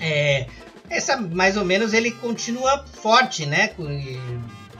[0.00, 0.46] é,
[0.88, 3.68] essa mais ou menos ele continua forte, né?
[3.68, 3.84] Com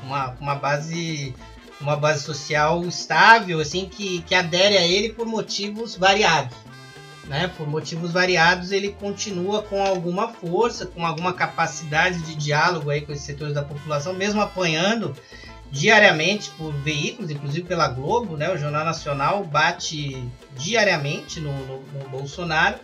[0.02, 1.34] uma, uma base
[1.80, 6.57] uma base social estável, assim, que, que adere a ele por motivos variados.
[7.24, 7.50] Né?
[7.57, 13.12] Por motivos variados, ele continua com alguma força, com alguma capacidade de diálogo aí com
[13.12, 15.16] esses setores da população, mesmo apanhando
[15.70, 18.50] diariamente por veículos, inclusive pela Globo, né?
[18.52, 20.26] O Jornal Nacional bate
[20.57, 22.78] diariamente no, no, no Bolsonaro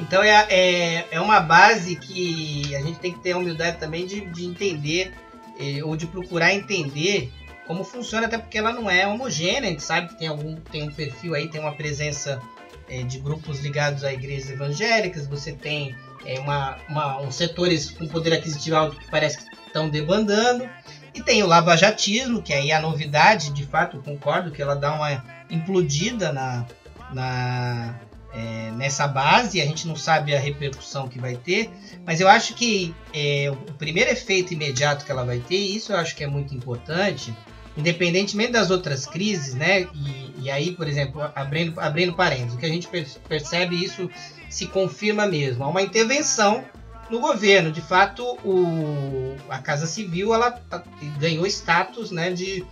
[0.00, 4.06] então é, é, é uma base que a gente tem que ter a humildade também
[4.06, 5.12] de, de entender
[5.58, 7.32] eh, ou de procurar entender
[7.66, 10.82] como funciona, até porque ela não é homogênea, a gente sabe que tem algum tem
[10.82, 12.40] um perfil aí, tem uma presença
[12.88, 15.94] eh, de grupos ligados a igrejas evangélicas, você tem
[16.26, 20.68] eh, uma, uma, uns setores com poder aquisitivo alto que parece que estão debandando,
[21.14, 24.92] e tem o lavajatismo, que aí é a novidade, de fato, concordo que ela dá
[24.92, 26.66] uma implodida na,
[27.12, 27.94] na,
[28.34, 31.70] é, nessa base, a gente não sabe a repercussão que vai ter,
[32.04, 35.96] mas eu acho que é, o primeiro efeito imediato que ela vai ter, isso eu
[35.96, 37.32] acho que é muito importante,
[37.76, 39.82] independentemente das outras crises, né?
[39.94, 42.88] E, e aí, por exemplo, abrindo, abrindo parênteses, o que a gente
[43.28, 44.10] percebe isso
[44.50, 46.64] se confirma mesmo, há uma intervenção
[47.10, 47.70] no governo.
[47.70, 50.82] De fato, o, a Casa Civil ela tá,
[51.18, 52.64] ganhou status né, de,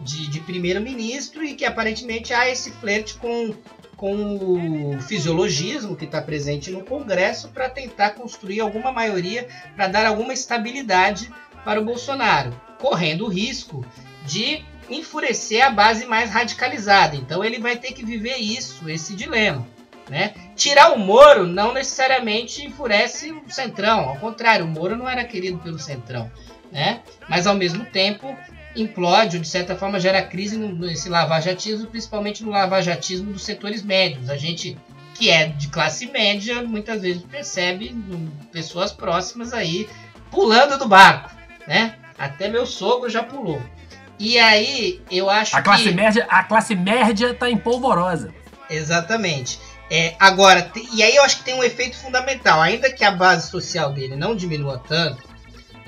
[0.00, 3.54] de, de primeiro-ministro e que aparentemente há esse flerte com
[4.00, 9.46] com o fisiologismo que está presente no Congresso para tentar construir alguma maioria
[9.76, 11.30] para dar alguma estabilidade
[11.66, 13.84] para o Bolsonaro, correndo o risco
[14.24, 17.14] de enfurecer a base mais radicalizada.
[17.14, 19.68] Então ele vai ter que viver isso, esse dilema.
[20.08, 20.32] Né?
[20.56, 25.58] Tirar o Moro não necessariamente enfurece o Centrão, ao contrário, o Moro não era querido
[25.58, 26.32] pelo Centrão.
[26.72, 27.02] Né?
[27.28, 28.34] Mas ao mesmo tempo
[28.76, 34.30] implode ou de certa forma gera crise nesse lavajatismo, principalmente no lavajatismo dos setores médios.
[34.30, 34.76] A gente
[35.14, 37.94] que é de classe média muitas vezes percebe
[38.52, 39.88] pessoas próximas aí
[40.30, 41.30] pulando do barco,
[41.66, 41.96] né?
[42.18, 43.60] Até meu sogro já pulou.
[44.18, 48.32] E aí eu acho a classe que média a classe média tá em polvorosa.
[48.68, 49.58] Exatamente.
[49.90, 52.62] É, agora, e aí eu acho que tem um efeito fundamental.
[52.62, 55.24] Ainda que a base social dele não diminua tanto,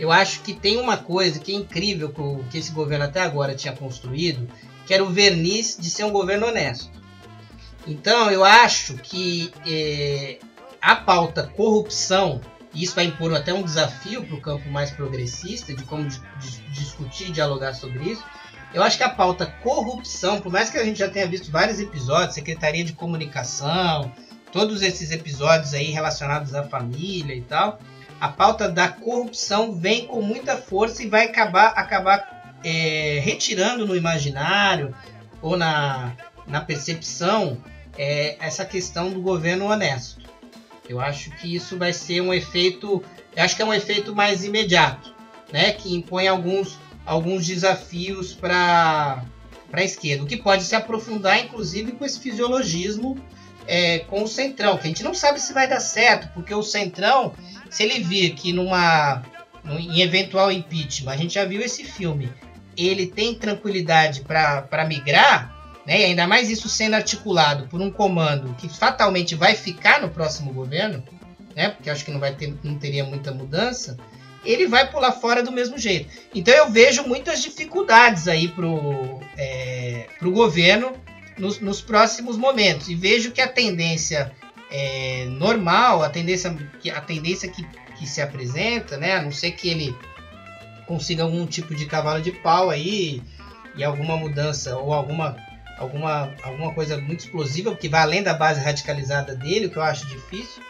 [0.02, 3.54] eu acho que tem uma coisa que é incrível que, que esse governo até agora
[3.54, 4.48] tinha construído,
[4.84, 6.90] que era o verniz de ser um governo honesto.
[7.86, 10.40] Então eu acho que é,
[10.80, 12.40] a pauta corrupção,
[12.74, 16.08] e isso vai impor até um desafio para o campo mais progressista, de como
[16.72, 18.24] discutir e dialogar sobre isso,
[18.74, 21.78] eu acho que a pauta corrupção, por mais que a gente já tenha visto vários
[21.78, 24.12] episódios, Secretaria de Comunicação,
[24.50, 27.78] todos esses episódios aí relacionados à família e tal,
[28.22, 33.96] a pauta da corrupção vem com muita força e vai acabar, acabar é, retirando no
[33.96, 34.94] imaginário
[35.40, 36.12] ou na,
[36.46, 37.58] na percepção
[37.98, 40.22] é, essa questão do governo honesto.
[40.88, 43.02] Eu acho que isso vai ser um efeito,
[43.36, 45.12] acho que é um efeito mais imediato,
[45.52, 49.24] né, que impõe alguns alguns desafios para
[49.72, 53.20] a esquerda, o que pode se aprofundar, inclusive, com esse fisiologismo
[53.66, 56.62] é, com o Centrão, que a gente não sabe se vai dar certo, porque o
[56.62, 57.34] Centrão,
[57.72, 59.22] se ele vir que numa
[59.64, 62.30] em eventual impeachment, a gente já viu esse filme,
[62.76, 68.54] ele tem tranquilidade para migrar, né, e ainda mais isso sendo articulado por um comando
[68.54, 71.02] que fatalmente vai ficar no próximo governo,
[71.56, 73.96] né, porque acho que não, vai ter, não teria muita mudança,
[74.44, 76.08] ele vai pular fora do mesmo jeito.
[76.34, 80.92] Então eu vejo muitas dificuldades aí pro, é, pro governo
[81.38, 82.88] nos, nos, próximos momentos.
[82.88, 84.32] E vejo que a tendência
[84.72, 86.56] é, normal, a tendência,
[86.94, 87.62] a tendência que,
[87.98, 89.16] que se apresenta, né?
[89.16, 89.94] A não ser que ele
[90.86, 93.22] consiga algum tipo de cavalo de pau aí
[93.76, 95.36] e alguma mudança ou alguma
[95.78, 99.82] alguma, alguma coisa muito explosiva que vai além da base radicalizada dele, o que eu
[99.82, 100.62] acho difícil,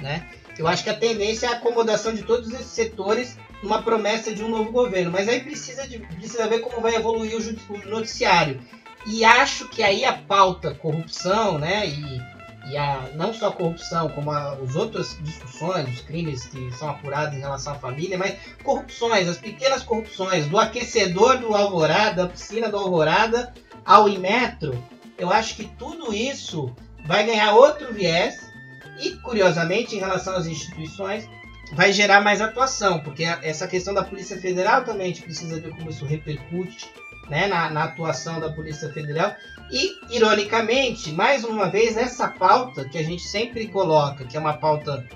[0.00, 0.28] né?
[0.58, 4.42] Eu acho que a tendência é a acomodação de todos esses setores numa promessa de
[4.42, 5.12] um novo governo.
[5.12, 8.60] Mas aí precisa, de, precisa ver como vai evoluir o, o noticiário.
[9.06, 11.86] E acho que aí a pauta corrupção, né?
[11.86, 12.35] E,
[12.68, 17.36] e a, não só a corrupção, como as outras discussões, os crimes que são apurados
[17.36, 22.68] em relação à família, mas corrupções, as pequenas corrupções, do aquecedor do Alvorada, da piscina
[22.68, 23.54] do Alvorada
[23.84, 24.82] ao Imetro,
[25.16, 26.74] eu acho que tudo isso
[27.06, 28.52] vai ganhar outro viés
[29.00, 31.28] e, curiosamente, em relação às instituições,
[31.72, 35.70] vai gerar mais atuação, porque essa questão da Polícia Federal também a gente precisa ver
[35.70, 36.88] como isso repercute
[37.28, 39.34] né, na, na, atuação da Polícia Federal.
[39.70, 44.54] E, ironicamente, mais uma vez, essa pauta que a gente sempre coloca, que é uma
[44.54, 45.06] pauta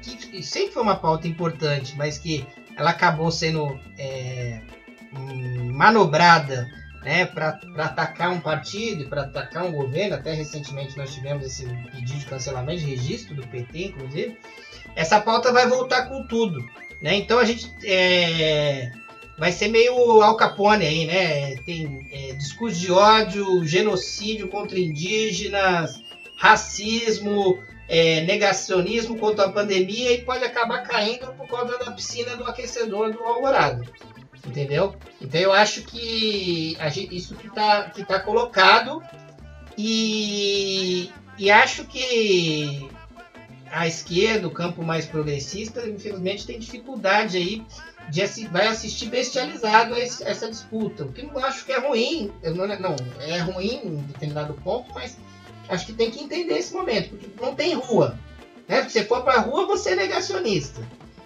[0.00, 2.46] que sempre foi uma pauta importante, mas que
[2.76, 4.60] ela acabou sendo é,
[5.72, 6.68] manobrada
[7.02, 10.16] né, para atacar um partido para atacar um governo.
[10.16, 14.38] Até recentemente nós tivemos esse pedido de cancelamento de registro do PT, inclusive.
[14.94, 16.64] Essa pauta vai voltar com tudo.
[17.00, 17.16] Né?
[17.16, 18.92] Então a gente é,
[19.38, 21.56] vai ser meio Al Capone aí, né?
[21.64, 26.00] Tem é, discurso de ódio, genocídio contra indígenas,
[26.36, 27.58] racismo,
[27.88, 33.12] é, negacionismo contra a pandemia e pode acabar caindo por conta da piscina do aquecedor
[33.12, 33.84] do Alvorada.
[34.46, 34.94] Entendeu?
[35.20, 39.02] Então eu acho que gente, isso que está que tá colocado
[39.76, 42.88] e, e acho que
[43.70, 47.62] a esquerda, o campo mais progressista, infelizmente tem dificuldade aí
[48.08, 51.04] de vai assistir bestializado a essa disputa.
[51.04, 55.16] O que não acho que é ruim, não, não é ruim em determinado ponto, mas
[55.68, 58.18] acho que tem que entender esse momento, porque não tem rua.
[58.68, 58.82] Né?
[58.84, 60.80] Se você for para rua, você é negacionista.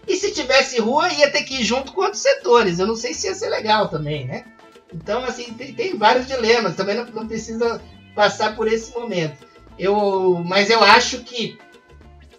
[0.06, 2.78] E se tivesse rua, ia ter que ir junto com outros setores.
[2.78, 4.44] Eu não sei se ia ser legal também, né?
[4.92, 6.74] Então, assim, tem, tem vários dilemas.
[6.74, 7.80] Também não, não, precisa
[8.14, 9.46] passar por esse momento.
[9.78, 11.58] Eu, mas eu acho que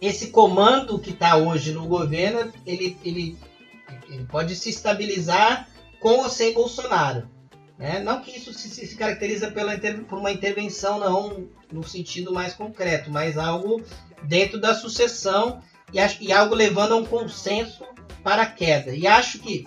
[0.02, 3.38] esse comando que está hoje no governo, ele, ele,
[4.12, 5.68] ele pode se estabilizar
[6.00, 7.30] com ou sem Bolsonaro.
[7.78, 8.00] Né?
[8.00, 9.76] Não que isso se, se caracteriza pela,
[10.08, 13.82] por uma intervenção, não no sentido mais concreto, mas algo
[14.24, 15.62] dentro da sucessão
[15.92, 17.84] e, e algo levando a um consenso
[18.24, 18.94] para a queda.
[18.96, 19.66] E acho que.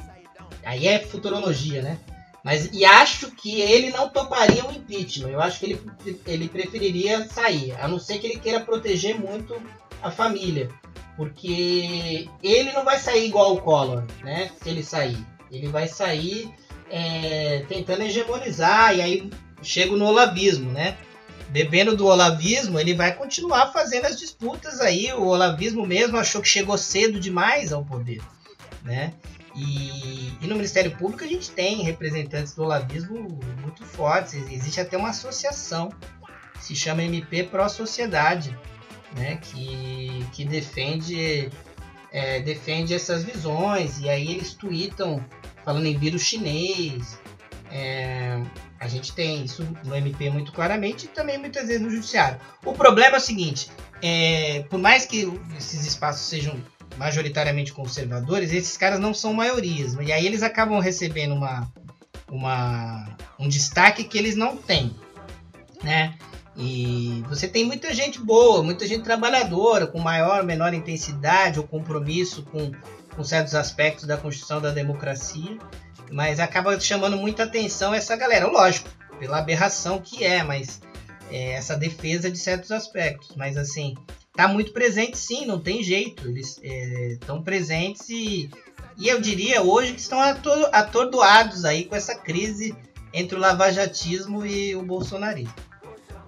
[0.65, 1.99] Aí é futurologia, né?
[2.43, 5.31] Mas e acho que ele não toparia um impeachment.
[5.31, 5.81] Eu acho que ele,
[6.27, 9.61] ele preferiria sair, a não ser que ele queira proteger muito
[10.03, 10.71] a família.
[11.17, 14.51] Porque ele não vai sair igual o Collor, né?
[14.63, 15.19] Se ele sair.
[15.51, 16.53] Ele vai sair
[16.91, 19.31] é, tentando hegemonizar, e aí
[19.63, 20.97] chega no olavismo, né?
[21.55, 25.13] bebendo do olavismo, ele vai continuar fazendo as disputas aí.
[25.13, 28.21] O olavismo mesmo achou que chegou cedo demais ao poder,
[28.83, 29.15] né?
[29.55, 34.35] E, e, no Ministério Público a gente tem representantes do olavismo muito fortes.
[34.51, 35.93] Existe até uma associação
[36.61, 38.57] se chama MP Pro Sociedade,
[39.17, 41.51] né, que, que defende,
[42.13, 44.01] é, defende essas visões.
[44.01, 45.25] E aí eles tweetam
[45.65, 47.19] falando em vírus chinês.
[47.71, 48.41] É,
[48.79, 52.39] a gente tem isso no MP muito claramente e também muitas vezes no Judiciário.
[52.65, 53.71] O problema é o seguinte:
[54.03, 56.57] é, por mais que esses espaços sejam
[56.97, 59.95] majoritariamente conservadores, esses caras não são maiorias.
[59.95, 61.73] E aí eles acabam recebendo uma,
[62.31, 64.95] uma, um destaque que eles não têm.
[65.83, 66.17] Né?
[66.57, 71.67] E você tem muita gente boa, muita gente trabalhadora, com maior ou menor intensidade ou
[71.67, 72.71] compromisso com,
[73.15, 75.59] com certos aspectos da construção da democracia,
[76.13, 78.47] mas acaba chamando muita atenção essa galera.
[78.47, 80.81] Lógico, pela aberração que é, mas
[81.31, 83.35] é, essa defesa de certos aspectos.
[83.37, 83.95] Mas assim,
[84.33, 86.29] tá muito presente sim, não tem jeito.
[86.29, 88.49] Eles estão é, presentes e,
[88.97, 92.77] e eu diria hoje que estão ator, atordoados aí com essa crise
[93.13, 95.55] entre o lavajatismo e o bolsonarismo.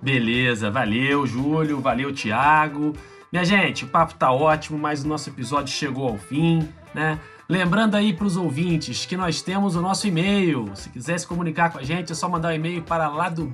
[0.00, 2.92] Beleza, valeu Júlio, valeu Thiago.
[3.32, 7.18] Minha gente, o papo tá ótimo, mas o nosso episódio chegou ao fim, né?
[7.48, 10.70] Lembrando aí para os ouvintes que nós temos o nosso e-mail.
[10.74, 13.46] Se quiser se comunicar com a gente, é só mandar um e-mail para lá do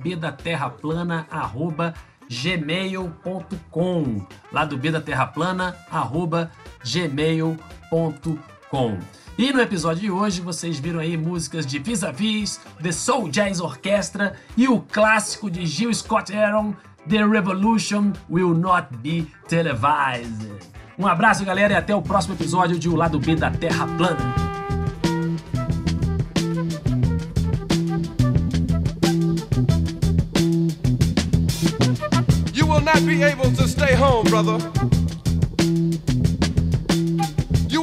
[9.37, 13.29] E no episódio de hoje vocês viram aí músicas de Vis a Vis, The Soul
[13.29, 16.73] Jazz Orchestra e o clássico de Gil Scott Aaron,
[17.09, 20.51] The Revolution Will Not Be Televised.
[20.97, 24.53] Um abraço, galera, e até o próximo episódio de O Lado B da Terra Plana.
[32.83, 34.57] not be able to stay home, brother.